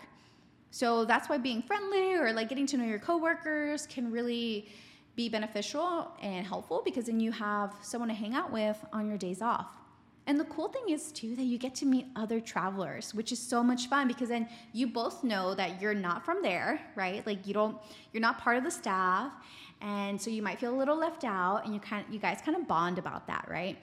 So 0.72 1.04
that's 1.06 1.30
why 1.30 1.38
being 1.38 1.62
friendly 1.62 2.14
or 2.14 2.32
like 2.32 2.50
getting 2.50 2.68
to 2.68 2.78
know 2.78 2.86
your 2.86 3.00
coworkers 3.00 3.88
can 3.88 4.12
really 4.12 4.70
be 5.16 5.28
beneficial 5.30 6.12
and 6.22 6.46
helpful 6.46 6.82
because 6.86 7.08
then 7.08 7.20
you 7.20 7.32
have 7.32 7.74
someone 7.82 8.08
to 8.10 8.16
hang 8.16 8.36
out 8.36 8.52
with 8.52 8.78
on 8.94 9.08
your 9.08 9.18
days 9.18 9.42
off. 9.42 9.72
And 10.28 10.40
the 10.40 10.46
cool 10.46 10.68
thing 10.68 10.94
is 10.94 11.12
too 11.12 11.36
that 11.38 11.44
you 11.44 11.58
get 11.58 11.74
to 11.76 11.88
meet 11.88 12.06
other 12.16 12.40
travelers, 12.40 13.16
which 13.16 13.32
is 13.32 13.40
so 13.40 13.64
much 13.64 13.88
fun 13.88 14.08
because 14.08 14.30
then 14.30 14.48
you 14.74 14.86
both 14.86 15.24
know 15.24 15.56
that 15.56 15.82
you're 15.82 15.96
not 15.96 16.24
from 16.24 16.44
there, 16.44 16.80
right? 16.96 17.26
Like 17.26 17.48
you 17.48 17.54
don't 17.56 17.78
you're 18.14 18.22
not 18.22 18.38
part 18.38 18.56
of 18.58 18.64
the 18.64 18.70
staff. 18.70 19.32
And 19.82 20.22
so 20.22 20.30
you 20.30 20.42
might 20.42 20.60
feel 20.60 20.74
a 20.74 20.78
little 20.78 20.98
left 20.98 21.24
out 21.24 21.66
and 21.66 21.74
you 21.74 21.80
kind 21.80 22.06
of, 22.06 22.14
you 22.14 22.20
guys 22.20 22.40
kind 22.44 22.58
of 22.58 22.68
bond 22.68 22.98
about 22.98 23.28
that, 23.28 23.46
right? 23.50 23.78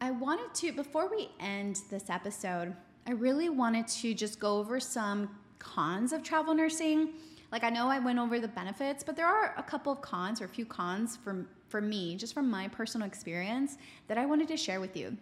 I 0.00 0.10
wanted 0.10 0.52
to 0.54 0.72
before 0.72 1.08
we 1.08 1.30
end 1.38 1.80
this 1.90 2.10
episode, 2.10 2.74
I 3.06 3.12
really 3.12 3.48
wanted 3.48 3.86
to 3.88 4.14
just 4.14 4.40
go 4.40 4.58
over 4.58 4.80
some 4.80 5.30
cons 5.58 6.12
of 6.12 6.22
travel 6.22 6.54
nursing. 6.54 7.10
Like 7.52 7.62
I 7.62 7.70
know 7.70 7.88
I 7.88 8.00
went 8.00 8.18
over 8.18 8.40
the 8.40 8.48
benefits, 8.48 9.04
but 9.04 9.14
there 9.14 9.26
are 9.26 9.54
a 9.56 9.62
couple 9.62 9.92
of 9.92 10.00
cons 10.00 10.40
or 10.40 10.46
a 10.46 10.48
few 10.48 10.66
cons 10.66 11.16
for 11.16 11.46
for 11.72 11.80
me, 11.80 12.14
just 12.16 12.34
from 12.34 12.50
my 12.50 12.68
personal 12.68 13.06
experience, 13.06 13.78
that 14.06 14.18
I 14.18 14.26
wanted 14.26 14.46
to 14.48 14.58
share 14.58 14.78
with 14.78 14.94
you. 14.94 15.16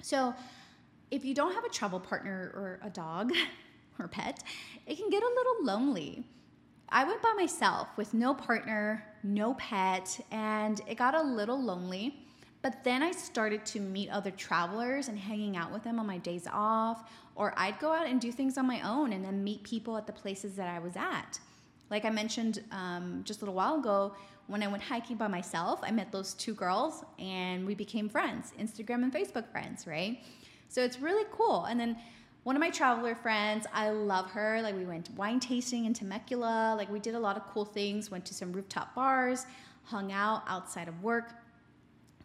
So, 0.00 0.34
if 1.10 1.24
you 1.26 1.34
don't 1.34 1.52
have 1.54 1.64
a 1.64 1.68
travel 1.68 2.00
partner 2.00 2.50
or 2.54 2.80
a 2.82 2.88
dog 2.88 3.32
or 3.98 4.08
pet, 4.08 4.42
it 4.86 4.96
can 4.96 5.10
get 5.10 5.22
a 5.22 5.26
little 5.26 5.64
lonely. 5.64 6.24
I 6.90 7.04
went 7.04 7.20
by 7.20 7.32
myself 7.36 7.88
with 7.96 8.14
no 8.14 8.32
partner, 8.32 9.04
no 9.22 9.54
pet, 9.54 10.18
and 10.30 10.80
it 10.86 10.96
got 10.96 11.14
a 11.14 11.22
little 11.22 11.60
lonely. 11.60 12.24
But 12.62 12.82
then 12.82 13.02
I 13.02 13.12
started 13.12 13.64
to 13.66 13.80
meet 13.80 14.08
other 14.10 14.30
travelers 14.30 15.08
and 15.08 15.18
hanging 15.18 15.56
out 15.56 15.72
with 15.72 15.84
them 15.84 16.00
on 16.00 16.06
my 16.06 16.18
days 16.18 16.46
off, 16.50 17.10
or 17.36 17.54
I'd 17.56 17.78
go 17.78 17.92
out 17.92 18.06
and 18.06 18.20
do 18.20 18.32
things 18.32 18.58
on 18.58 18.66
my 18.66 18.80
own 18.80 19.12
and 19.12 19.24
then 19.24 19.44
meet 19.44 19.62
people 19.62 19.96
at 19.96 20.06
the 20.06 20.12
places 20.12 20.56
that 20.56 20.68
I 20.68 20.78
was 20.78 20.96
at. 20.96 21.38
Like 21.90 22.04
I 22.04 22.10
mentioned 22.10 22.64
um, 22.72 23.22
just 23.24 23.40
a 23.40 23.44
little 23.44 23.54
while 23.54 23.78
ago, 23.78 24.14
when 24.48 24.62
I 24.62 24.66
went 24.66 24.82
hiking 24.82 25.16
by 25.16 25.28
myself, 25.28 25.80
I 25.82 25.90
met 25.90 26.10
those 26.10 26.34
two 26.34 26.54
girls 26.54 27.04
and 27.18 27.66
we 27.66 27.74
became 27.74 28.08
friends, 28.08 28.52
Instagram 28.58 29.02
and 29.02 29.12
Facebook 29.12 29.50
friends, 29.52 29.86
right? 29.86 30.24
So 30.68 30.82
it's 30.82 31.00
really 31.00 31.26
cool. 31.30 31.64
And 31.66 31.78
then 31.78 31.96
one 32.44 32.56
of 32.56 32.60
my 32.60 32.70
traveler 32.70 33.14
friends, 33.14 33.66
I 33.72 33.90
love 33.90 34.30
her. 34.30 34.60
Like 34.62 34.76
we 34.76 34.84
went 34.84 35.10
wine 35.16 35.40
tasting 35.40 35.84
in 35.84 35.92
Temecula. 35.92 36.74
Like 36.76 36.90
we 36.90 36.98
did 36.98 37.14
a 37.14 37.20
lot 37.20 37.36
of 37.36 37.46
cool 37.48 37.64
things, 37.64 38.10
went 38.10 38.24
to 38.26 38.34
some 38.34 38.52
rooftop 38.52 38.94
bars, 38.94 39.46
hung 39.84 40.12
out 40.12 40.42
outside 40.46 40.88
of 40.88 41.02
work 41.02 41.32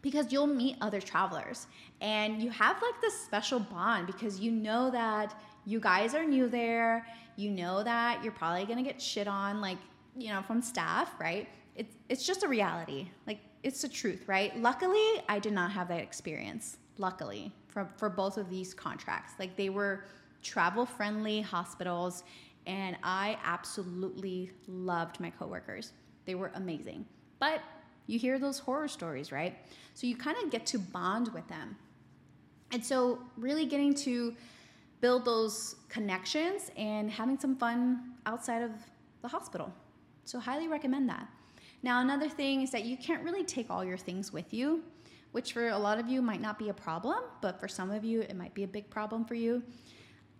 because 0.02 0.32
you'll 0.32 0.47
meet 0.47 0.76
other 0.82 0.99
travelers 0.99 1.67
and 2.02 2.41
you 2.41 2.49
have 2.52 2.82
like 2.82 3.02
this 3.02 3.17
special 3.21 3.60
bond 3.60 4.08
because 4.08 4.39
you 4.39 4.52
know 4.52 4.91
that 4.91 5.34
you 5.65 5.80
guys 5.80 6.13
are 6.13 6.26
new 6.26 6.47
there. 6.47 7.08
You 7.36 7.49
know 7.49 7.84
that 7.84 8.23
you're 8.23 8.34
probably 8.34 8.65
gonna 8.65 8.84
get 8.84 9.02
shit 9.02 9.28
on, 9.28 9.62
like, 9.62 9.78
you 10.15 10.30
know, 10.30 10.41
from 10.41 10.62
staff, 10.62 11.13
right? 11.19 11.47
It's, 11.76 11.95
it's 12.10 12.26
just 12.26 12.43
a 12.43 12.47
reality. 12.47 13.10
Like, 13.26 13.39
it's 13.63 13.82
the 13.82 13.88
truth, 13.88 14.26
right? 14.28 14.56
Luckily, 14.60 15.23
I 15.30 15.39
did 15.39 15.54
not 15.54 15.71
have 15.71 15.88
that 15.88 16.02
experience. 16.02 16.78
Luckily, 16.97 17.52
for, 17.74 17.90
for 17.98 18.08
both 18.08 18.38
of 18.38 18.50
these 18.50 18.74
contracts. 18.74 19.34
Like, 19.40 19.56
they 19.56 19.70
were 19.70 20.06
travel 20.44 20.86
friendly 20.86 21.42
hospitals, 21.42 22.24
and 22.68 22.96
I 23.04 23.38
absolutely 23.44 24.52
loved 24.68 25.20
my 25.20 25.32
coworkers. 25.32 25.94
They 26.26 26.36
were 26.36 26.52
amazing. 26.54 27.06
But 27.40 27.62
you 28.06 28.20
hear 28.20 28.38
those 28.38 28.60
horror 28.60 28.88
stories, 28.88 29.32
right? 29.32 29.58
So 29.96 30.06
you 30.08 30.16
kind 30.16 30.38
of 30.44 30.52
get 30.52 30.66
to 30.68 30.80
bond 30.80 31.30
with 31.34 31.48
them. 31.48 31.76
And 32.72 32.86
so, 32.86 33.20
really 33.38 33.66
getting 33.66 33.94
to 33.96 34.36
build 35.00 35.26
those 35.26 35.76
connections 35.90 36.72
and 36.76 37.10
having 37.12 37.38
some 37.38 37.56
fun 37.56 38.14
outside 38.26 38.64
of 38.64 38.72
the 39.22 39.28
hospital. 39.28 39.72
So, 40.26 40.40
highly 40.40 40.68
recommend 40.68 41.08
that. 41.10 41.28
Now, 41.84 42.02
another 42.02 42.30
thing 42.30 42.62
is 42.62 42.72
that 42.72 42.86
you 42.86 42.98
can't 42.98 43.24
really 43.24 43.44
take 43.44 43.70
all 43.70 43.84
your 43.84 43.98
things 43.98 44.34
with 44.34 44.54
you, 44.54 44.84
which 45.34 45.54
for 45.54 45.67
a 45.67 45.78
lot 45.78 46.00
of 46.00 46.08
you 46.08 46.22
might 46.22 46.41
not 46.41 46.58
be 46.58 46.69
a 46.69 46.74
problem, 46.74 47.19
but 47.41 47.60
for 47.60 47.67
some 47.67 47.91
of 47.91 48.06
you, 48.06 48.22
it 48.22 48.36
might 48.36 48.54
be 48.54 48.63
a 48.63 48.67
big 48.67 48.89
problem 48.89 49.26
for 49.26 49.34
you. 49.36 49.62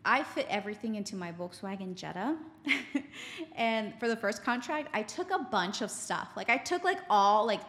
I 0.06 0.24
fit 0.24 0.48
everything 0.50 0.96
into 0.96 1.16
my 1.16 1.32
Volkswagen 1.32 1.96
Jetta. 1.96 2.36
and 3.56 3.94
for 4.00 4.08
the 4.08 4.16
first 4.16 4.44
contract, 4.44 4.90
I 4.94 5.02
took 5.02 5.32
a 5.32 5.40
bunch 5.40 5.82
of 5.82 5.90
stuff. 5.90 6.30
Like 6.36 6.50
I 6.50 6.58
took 6.58 6.84
like 6.84 7.00
all 7.10 7.46
like 7.46 7.62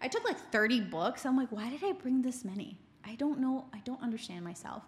I 0.00 0.08
took 0.08 0.24
like 0.24 0.38
30 0.50 0.80
books. 0.82 1.26
I'm 1.26 1.36
like, 1.36 1.50
why 1.50 1.68
did 1.70 1.82
I 1.84 1.92
bring 1.92 2.22
this 2.22 2.44
many? 2.44 2.78
I 3.04 3.14
don't 3.16 3.40
know. 3.40 3.66
I 3.72 3.78
don't 3.84 4.02
understand 4.02 4.44
myself. 4.44 4.82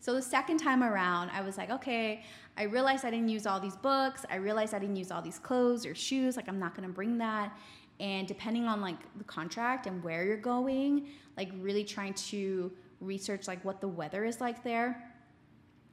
So 0.00 0.12
the 0.14 0.22
second 0.22 0.58
time 0.58 0.84
around, 0.84 1.30
I 1.30 1.40
was 1.40 1.56
like, 1.56 1.70
okay, 1.70 2.22
I 2.56 2.64
realized 2.64 3.04
I 3.04 3.10
didn't 3.10 3.28
use 3.28 3.46
all 3.46 3.58
these 3.58 3.76
books. 3.76 4.24
I 4.30 4.36
realized 4.36 4.74
I 4.74 4.78
didn't 4.78 4.96
use 4.96 5.10
all 5.10 5.22
these 5.22 5.38
clothes 5.38 5.84
or 5.86 5.94
shoes. 5.94 6.36
Like 6.36 6.48
I'm 6.48 6.58
not 6.58 6.76
going 6.76 6.86
to 6.86 6.94
bring 6.94 7.18
that. 7.18 7.56
And 7.98 8.28
depending 8.28 8.66
on 8.66 8.80
like 8.80 8.98
the 9.16 9.24
contract 9.24 9.86
and 9.86 10.02
where 10.02 10.24
you're 10.24 10.36
going, 10.36 11.08
like 11.36 11.50
really 11.60 11.84
trying 11.84 12.14
to 12.14 12.70
research 13.00 13.48
like 13.48 13.64
what 13.64 13.80
the 13.80 13.88
weather 13.88 14.24
is 14.24 14.40
like 14.40 14.62
there 14.62 15.12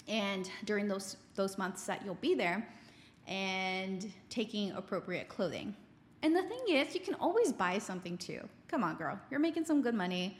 and 0.08 0.50
during 0.66 0.88
those 0.88 1.18
those 1.36 1.58
months 1.58 1.86
that 1.86 2.04
you'll 2.04 2.16
be 2.16 2.36
there 2.36 2.68
and 3.28 4.12
taking 4.30 4.72
appropriate 4.72 5.30
clothing. 5.30 5.76
And 6.22 6.36
the 6.36 6.44
thing 6.44 6.62
is, 6.70 6.94
you 6.94 7.02
can 7.02 7.16
always 7.16 7.52
buy 7.52 7.78
something 7.80 8.18
too. 8.18 8.48
Come 8.68 8.84
on, 8.84 8.96
girl. 8.96 9.20
You're 9.32 9.39
making 9.39 9.66
some 9.66 9.82
good 9.82 9.96
money. 9.96 10.38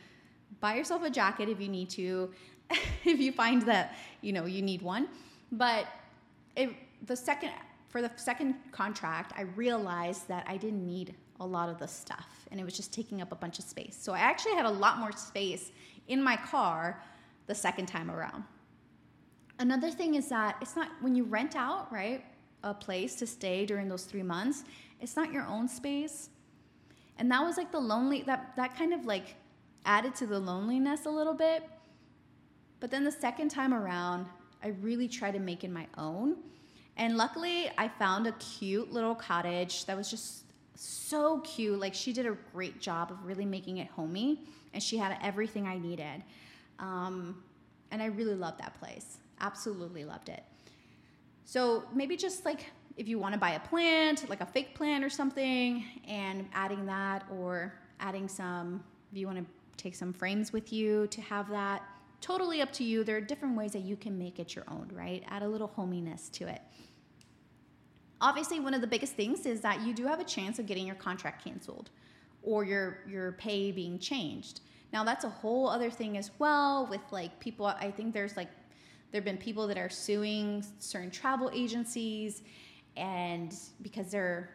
Buy 0.60 0.76
yourself 0.76 1.04
a 1.04 1.10
jacket 1.10 1.50
if 1.50 1.60
you 1.60 1.68
need 1.68 1.90
to, 1.92 2.32
if 3.06 3.20
you 3.20 3.32
find 3.32 3.62
that, 3.64 3.96
you 4.22 4.34
know, 4.34 4.46
you 4.46 4.62
need 4.62 4.82
one. 4.82 5.08
But 5.52 5.88
the 6.56 7.16
second 7.16 7.52
for 7.90 8.02
the 8.02 8.12
second 8.16 8.56
contract, 8.72 9.34
I 9.38 9.42
realized 9.42 10.28
that 10.28 10.46
I 10.48 10.58
didn't 10.58 10.86
need 10.86 11.16
a 11.44 11.46
lot 11.46 11.70
of 11.70 11.78
the 11.80 11.88
stuff 11.88 12.28
and 12.52 12.60
it 12.60 12.64
was 12.64 12.76
just 12.76 12.94
taking 12.94 13.22
up 13.22 13.32
a 13.32 13.36
bunch 13.36 13.60
of 13.60 13.66
space. 13.66 13.98
So 14.00 14.14
I 14.14 14.20
actually 14.20 14.54
had 14.54 14.66
a 14.66 14.70
lot 14.70 15.00
more 15.00 15.12
space 15.12 15.72
in 16.08 16.22
my 16.22 16.36
car 16.36 17.02
the 17.48 17.56
second 17.56 17.88
time 17.88 18.10
around. 18.10 18.44
Another 19.60 19.90
thing 19.90 20.16
is 20.16 20.30
that 20.30 20.58
it's 20.62 20.76
not 20.76 20.90
when 21.02 21.16
you 21.16 21.24
rent 21.24 21.56
out, 21.56 21.92
right, 21.92 22.24
a 22.64 22.74
place 22.74 23.16
to 23.16 23.28
stay 23.28 23.66
during 23.66 23.90
those 23.90 24.04
three 24.04 24.24
months, 24.24 24.64
it's 25.02 25.16
not 25.16 25.32
your 25.32 25.46
own 25.46 25.68
space. 25.68 26.30
And 27.18 27.30
that 27.32 27.44
was 27.44 27.58
like 27.58 27.72
the 27.72 27.80
lonely, 27.80 28.24
that, 28.24 28.56
that 28.56 28.78
kind 28.78 28.94
of 28.94 29.06
like 29.06 29.36
added 29.86 30.16
to 30.16 30.28
the 30.28 30.40
loneliness 30.40 31.06
a 31.06 31.10
little 31.10 31.34
bit. 31.34 31.64
But 32.80 32.90
then 32.90 33.04
the 33.04 33.12
second 33.12 33.50
time 33.50 33.74
around, 33.74 34.28
I 34.64 34.70
really 34.82 35.08
tried 35.08 35.32
to 35.32 35.40
make 35.40 35.64
it 35.64 35.72
my 35.72 35.88
own. 35.98 36.38
And 36.98 37.18
luckily, 37.18 37.70
I 37.78 37.88
found 37.88 38.28
a 38.28 38.32
cute 38.34 38.92
little 38.92 39.16
cottage 39.16 39.86
that 39.86 39.98
was 39.98 40.10
just 40.10 40.43
so 40.76 41.40
cute. 41.42 41.80
Like, 41.80 41.94
she 41.94 42.14
did 42.14 42.26
a 42.26 42.38
great 42.54 42.80
job 42.82 43.12
of 43.12 43.26
really 43.26 43.46
making 43.46 43.78
it 43.78 43.88
homey, 43.88 44.46
and 44.74 44.82
she 44.82 44.98
had 44.98 45.18
everything 45.22 45.68
I 45.68 45.78
needed. 45.78 46.24
Um, 46.80 47.44
and 47.92 48.02
I 48.02 48.08
really 48.08 48.36
loved 48.36 48.60
that 48.60 48.78
place. 48.80 49.18
Absolutely 49.40 50.06
loved 50.06 50.30
it. 50.30 50.44
So 51.46 51.84
maybe 51.94 52.18
just 52.18 52.46
like 52.46 52.72
if 52.98 53.08
you 53.08 53.20
want 53.20 53.34
to 53.34 53.40
buy 53.40 53.52
a 53.52 53.60
plant, 53.60 54.30
like 54.30 54.42
a 54.42 54.46
fake 54.46 54.76
plant 54.76 55.04
or 55.04 55.10
something, 55.10 55.84
and 56.08 56.48
adding 56.54 56.86
that, 56.86 57.24
or 57.32 57.74
adding 58.00 58.28
some, 58.28 58.84
if 59.12 59.18
you 59.18 59.28
want 59.28 59.40
to 59.40 59.46
take 59.78 59.96
some 59.96 60.14
frames 60.14 60.54
with 60.54 60.72
you 60.72 61.08
to 61.08 61.22
have 61.22 61.50
that, 61.50 61.84
totally 62.22 62.62
up 62.62 62.72
to 62.74 62.84
you. 62.84 63.04
There 63.04 63.18
are 63.18 63.22
different 63.22 63.58
ways 63.58 63.74
that 63.74 63.82
you 63.82 63.96
can 63.96 64.18
make 64.18 64.40
it 64.40 64.56
your 64.56 64.66
own, 64.68 64.90
right? 64.94 65.24
Add 65.30 65.44
a 65.44 65.48
little 65.48 65.68
hominess 65.68 66.30
to 66.30 66.48
it. 66.48 66.62
Obviously, 68.24 68.62
one 68.62 68.74
of 68.74 68.80
the 68.80 68.88
biggest 68.88 69.14
things 69.14 69.46
is 69.46 69.60
that 69.62 69.82
you 69.82 69.94
do 69.94 70.06
have 70.08 70.22
a 70.22 70.24
chance 70.24 70.58
of 70.58 70.66
getting 70.66 70.88
your 70.88 70.96
contract 70.96 71.44
canceled 71.44 71.90
or 72.42 72.64
your 72.64 73.00
your 73.06 73.34
pay 73.34 73.70
being 73.72 74.00
changed. 74.00 74.62
Now 74.94 75.04
that's 75.04 75.26
a 75.26 75.30
whole 75.30 75.68
other 75.68 75.90
thing 75.90 76.18
as 76.18 76.32
well 76.40 76.88
with 76.90 77.02
like 77.12 77.38
people 77.42 77.66
I 77.66 77.92
think 77.92 78.14
there's 78.14 78.38
like 78.38 78.48
there 79.12 79.20
have 79.20 79.26
been 79.26 79.38
people 79.38 79.68
that 79.68 79.78
are 79.78 79.90
suing 79.90 80.66
certain 80.80 81.12
travel 81.12 81.52
agencies 81.54 82.44
and 82.96 83.54
because 83.82 84.10
they're 84.10 84.52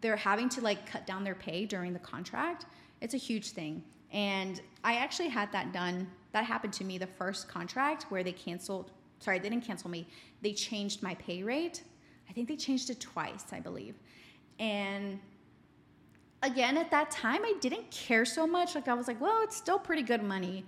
they're 0.00 0.14
having 0.14 0.48
to 0.50 0.60
like 0.60 0.86
cut 0.86 1.06
down 1.06 1.24
their 1.24 1.34
pay 1.34 1.66
during 1.66 1.92
the 1.92 1.98
contract 1.98 2.66
it's 3.00 3.14
a 3.14 3.18
huge 3.18 3.50
thing 3.50 3.82
and 4.12 4.60
i 4.84 4.96
actually 4.96 5.28
had 5.28 5.50
that 5.52 5.72
done 5.72 6.06
that 6.32 6.44
happened 6.44 6.72
to 6.72 6.84
me 6.84 6.98
the 6.98 7.06
first 7.06 7.48
contract 7.48 8.04
where 8.10 8.22
they 8.22 8.32
canceled 8.32 8.90
sorry 9.20 9.38
they 9.38 9.48
didn't 9.48 9.64
cancel 9.64 9.88
me 9.88 10.06
they 10.42 10.52
changed 10.52 11.02
my 11.02 11.14
pay 11.14 11.42
rate 11.42 11.82
i 12.28 12.32
think 12.32 12.48
they 12.48 12.56
changed 12.56 12.90
it 12.90 13.00
twice 13.00 13.44
i 13.52 13.60
believe 13.60 13.94
and 14.58 15.18
again 16.42 16.76
at 16.76 16.90
that 16.90 17.10
time 17.10 17.44
i 17.44 17.54
didn't 17.60 17.90
care 17.90 18.24
so 18.24 18.46
much 18.46 18.74
like 18.74 18.88
i 18.88 18.94
was 18.94 19.08
like 19.08 19.20
well 19.20 19.42
it's 19.42 19.56
still 19.56 19.78
pretty 19.78 20.02
good 20.02 20.22
money 20.22 20.64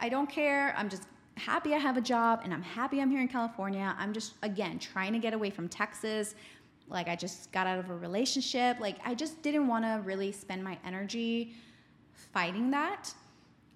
i 0.00 0.08
don't 0.08 0.28
care 0.28 0.74
i'm 0.76 0.88
just 0.88 1.04
happy 1.36 1.74
I 1.74 1.78
have 1.78 1.96
a 1.96 2.00
job 2.00 2.40
and 2.44 2.52
I'm 2.52 2.62
happy 2.62 3.00
I'm 3.00 3.10
here 3.10 3.20
in 3.20 3.28
California. 3.28 3.94
I'm 3.98 4.12
just, 4.12 4.34
again, 4.42 4.78
trying 4.78 5.12
to 5.12 5.18
get 5.18 5.34
away 5.34 5.50
from 5.50 5.68
Texas. 5.68 6.34
Like, 6.88 7.08
I 7.08 7.16
just 7.16 7.50
got 7.52 7.66
out 7.66 7.78
of 7.78 7.90
a 7.90 7.94
relationship. 7.94 8.78
Like, 8.80 8.96
I 9.04 9.14
just 9.14 9.42
didn't 9.42 9.66
want 9.66 9.84
to 9.84 10.00
really 10.04 10.32
spend 10.32 10.62
my 10.62 10.78
energy 10.84 11.54
fighting 12.32 12.70
that. 12.70 13.12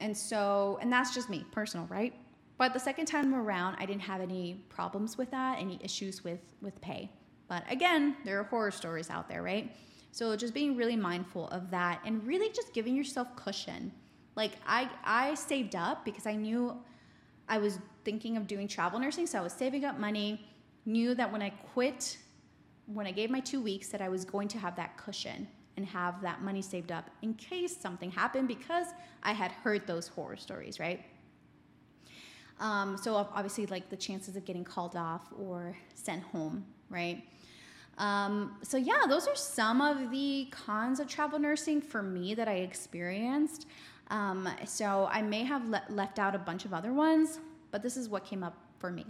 And 0.01 0.17
so, 0.17 0.79
and 0.81 0.93
that's 0.93 1.14
just 1.14 1.29
me, 1.29 1.45
personal, 1.51 1.87
right? 1.87 2.14
But 2.59 2.73
the 2.73 2.81
second 2.81 3.07
time 3.07 3.35
around, 3.35 3.77
I 3.79 3.87
didn't 3.87 4.03
have 4.03 4.21
any 4.21 4.62
problems 4.69 5.17
with 5.17 5.31
that, 5.31 5.59
any 5.59 5.79
issues 5.83 6.25
with 6.25 6.41
with 6.61 6.81
pay. 6.81 7.09
But 7.49 7.65
again, 7.71 8.17
there 8.25 8.39
are 8.41 8.45
horror 8.45 8.71
stories 8.71 9.11
out 9.11 9.29
there, 9.29 9.43
right? 9.43 9.75
So 10.13 10.35
just 10.37 10.55
being 10.55 10.77
really 10.77 10.97
mindful 10.97 11.49
of 11.49 11.71
that 11.71 12.01
and 12.05 12.27
really 12.27 12.51
just 12.51 12.73
giving 12.73 12.95
yourself 12.95 13.29
cushion. 13.37 13.93
Like 14.37 14.53
I 14.67 14.89
I 15.05 15.35
saved 15.35 15.75
up 15.75 16.05
because 16.05 16.27
I 16.27 16.35
knew 16.35 16.77
I 17.49 17.59
was 17.59 17.79
thinking 18.05 18.37
of 18.37 18.47
doing 18.47 18.69
travel 18.69 18.99
nursing, 18.99 19.27
so 19.27 19.39
I 19.39 19.43
was 19.43 19.53
saving 19.53 19.85
up 19.85 19.99
money, 19.99 20.47
knew 20.87 21.15
that 21.15 21.31
when 21.33 21.43
I 21.43 21.51
quit, 21.51 22.19
when 22.87 23.07
I 23.07 23.11
gave 23.11 23.31
my 23.31 23.41
two 23.41 23.61
weeks, 23.61 23.89
that 23.89 24.01
I 24.01 24.09
was 24.09 24.25
going 24.25 24.49
to 24.49 24.59
have 24.59 24.77
that 24.77 24.97
cushion 24.97 25.49
and 25.77 25.87
have 25.87 26.21
that 26.23 26.43
money 26.43 26.61
saved 26.61 26.93
up 26.93 27.09
in 27.23 27.35
case 27.35 27.77
something 27.77 28.11
happened 28.11 28.49
because 28.49 28.89
I 29.23 29.33
had 29.33 29.53
heard 29.53 29.87
those 29.87 30.09
horror 30.09 30.37
stories, 30.37 30.79
right? 30.81 31.05
Um, 32.61 32.97
so 32.97 33.15
obviously, 33.15 33.67
like 33.67 33.89
the 33.89 33.97
chances 33.97 34.37
of 34.37 34.45
getting 34.45 34.65
called 34.65 34.97
off 34.97 35.33
or 35.39 35.77
sent 35.95 36.23
home, 36.25 36.67
right? 36.91 37.23
Um, 37.99 38.57
so 38.63 38.77
yeah, 38.77 39.03
those 39.09 39.27
are 39.27 39.35
some 39.35 39.81
of 39.81 40.11
the 40.11 40.49
cons 40.51 41.01
of 41.01 41.09
travel 41.09 41.39
nursing 41.39 41.81
for 41.81 42.03
me 42.03 42.35
that 42.35 42.49
I 42.49 42.57
experienced. 42.59 43.66
Um, 44.11 44.49
so 44.64 45.09
I 45.11 45.20
may 45.20 45.45
have 45.45 45.68
le- 45.68 45.83
left 45.91 46.18
out 46.18 46.35
a 46.35 46.39
bunch 46.39 46.64
of 46.64 46.72
other 46.72 46.93
ones, 46.93 47.41
but 47.70 47.83
this 47.83 47.97
is 47.97 48.09
what 48.09 48.25
came 48.25 48.43
up 48.43 48.57
for 48.79 48.91
me. 48.91 49.05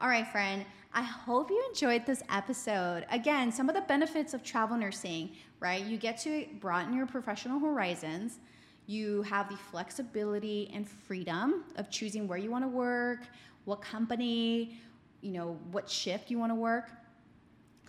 All 0.00 0.08
right, 0.08 0.26
friend, 0.26 0.64
I 0.92 1.02
hope 1.02 1.50
you 1.50 1.62
enjoyed 1.68 2.06
this 2.06 2.22
episode. 2.30 3.04
Again, 3.10 3.50
some 3.50 3.68
of 3.68 3.74
the 3.74 3.82
benefits 3.82 4.32
of 4.32 4.42
travel 4.42 4.76
nursing, 4.76 5.30
right? 5.60 5.84
You 5.84 5.96
get 5.98 6.18
to 6.18 6.46
broaden 6.60 6.94
your 6.96 7.06
professional 7.06 7.58
horizons. 7.58 8.38
You 8.86 9.22
have 9.22 9.48
the 9.48 9.56
flexibility 9.56 10.70
and 10.72 10.88
freedom 10.88 11.64
of 11.76 11.90
choosing 11.90 12.28
where 12.28 12.38
you 12.38 12.50
want 12.50 12.64
to 12.64 12.68
work, 12.68 13.20
what 13.64 13.82
company, 13.82 14.78
you 15.20 15.32
know, 15.32 15.58
what 15.72 15.88
shift 15.88 16.30
you 16.30 16.38
want 16.38 16.50
to 16.50 16.56
work. 16.56 16.90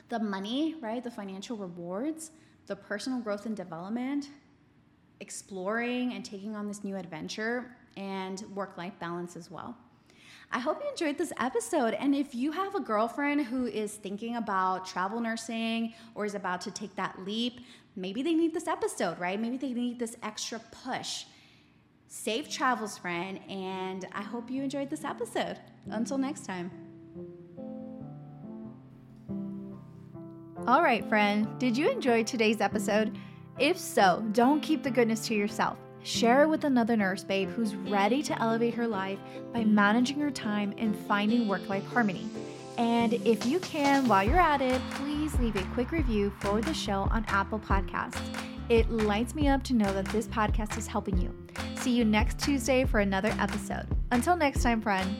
The 0.09 0.19
money, 0.19 0.75
right? 0.81 1.03
The 1.03 1.11
financial 1.11 1.57
rewards, 1.57 2.31
the 2.67 2.75
personal 2.75 3.19
growth 3.19 3.45
and 3.45 3.55
development, 3.55 4.29
exploring 5.19 6.13
and 6.13 6.23
taking 6.23 6.55
on 6.55 6.67
this 6.67 6.83
new 6.83 6.95
adventure 6.95 7.75
and 7.97 8.43
work 8.53 8.77
life 8.77 8.93
balance 8.99 9.35
as 9.35 9.49
well. 9.49 9.77
I 10.51 10.59
hope 10.59 10.81
you 10.83 10.89
enjoyed 10.89 11.17
this 11.17 11.33
episode. 11.39 11.93
And 11.95 12.15
if 12.15 12.35
you 12.35 12.51
have 12.51 12.75
a 12.75 12.79
girlfriend 12.79 13.45
who 13.45 13.65
is 13.65 13.95
thinking 13.95 14.35
about 14.35 14.85
travel 14.85 15.19
nursing 15.19 15.93
or 16.13 16.25
is 16.25 16.35
about 16.35 16.61
to 16.61 16.71
take 16.71 16.95
that 16.95 17.25
leap, 17.25 17.61
maybe 17.95 18.21
they 18.21 18.33
need 18.33 18.53
this 18.53 18.67
episode, 18.67 19.19
right? 19.19 19.39
Maybe 19.39 19.57
they 19.57 19.73
need 19.73 19.99
this 19.99 20.15
extra 20.23 20.59
push. 20.59 21.25
Safe 22.07 22.49
travels, 22.49 22.97
friend. 22.97 23.39
And 23.49 24.07
I 24.13 24.21
hope 24.21 24.49
you 24.49 24.63
enjoyed 24.63 24.89
this 24.89 25.03
episode. 25.03 25.57
Until 25.89 26.17
next 26.17 26.45
time. 26.45 26.84
All 30.67 30.81
right, 30.81 31.07
friend, 31.07 31.47
did 31.59 31.77
you 31.77 31.91
enjoy 31.91 32.23
today's 32.23 32.59
episode? 32.59 33.15
If 33.59 33.77
so, 33.77 34.25
don't 34.31 34.61
keep 34.61 34.81
the 34.81 34.89
goodness 34.89 35.27
to 35.27 35.35
yourself. 35.35 35.77
Share 36.01 36.41
it 36.41 36.47
with 36.47 36.63
another 36.63 36.97
nurse 36.97 37.23
babe 37.23 37.49
who's 37.49 37.75
ready 37.75 38.23
to 38.23 38.41
elevate 38.41 38.73
her 38.73 38.87
life 38.87 39.19
by 39.53 39.63
managing 39.63 40.19
her 40.21 40.31
time 40.31 40.73
and 40.79 40.97
finding 40.97 41.47
work 41.47 41.69
life 41.69 41.85
harmony. 41.85 42.27
And 42.79 43.13
if 43.13 43.45
you 43.45 43.59
can, 43.59 44.07
while 44.07 44.23
you're 44.23 44.39
at 44.39 44.59
it, 44.59 44.81
please 44.95 45.37
leave 45.37 45.55
a 45.55 45.61
quick 45.75 45.91
review 45.91 46.33
for 46.39 46.61
the 46.61 46.73
show 46.73 47.07
on 47.11 47.25
Apple 47.27 47.59
Podcasts. 47.59 48.19
It 48.67 48.89
lights 48.89 49.35
me 49.35 49.47
up 49.47 49.61
to 49.65 49.75
know 49.75 49.93
that 49.93 50.05
this 50.05 50.25
podcast 50.25 50.79
is 50.79 50.87
helping 50.87 51.19
you. 51.19 51.31
See 51.75 51.91
you 51.91 52.03
next 52.03 52.39
Tuesday 52.39 52.85
for 52.85 53.01
another 53.01 53.35
episode. 53.39 53.85
Until 54.11 54.35
next 54.35 54.63
time, 54.63 54.81
friend. 54.81 55.15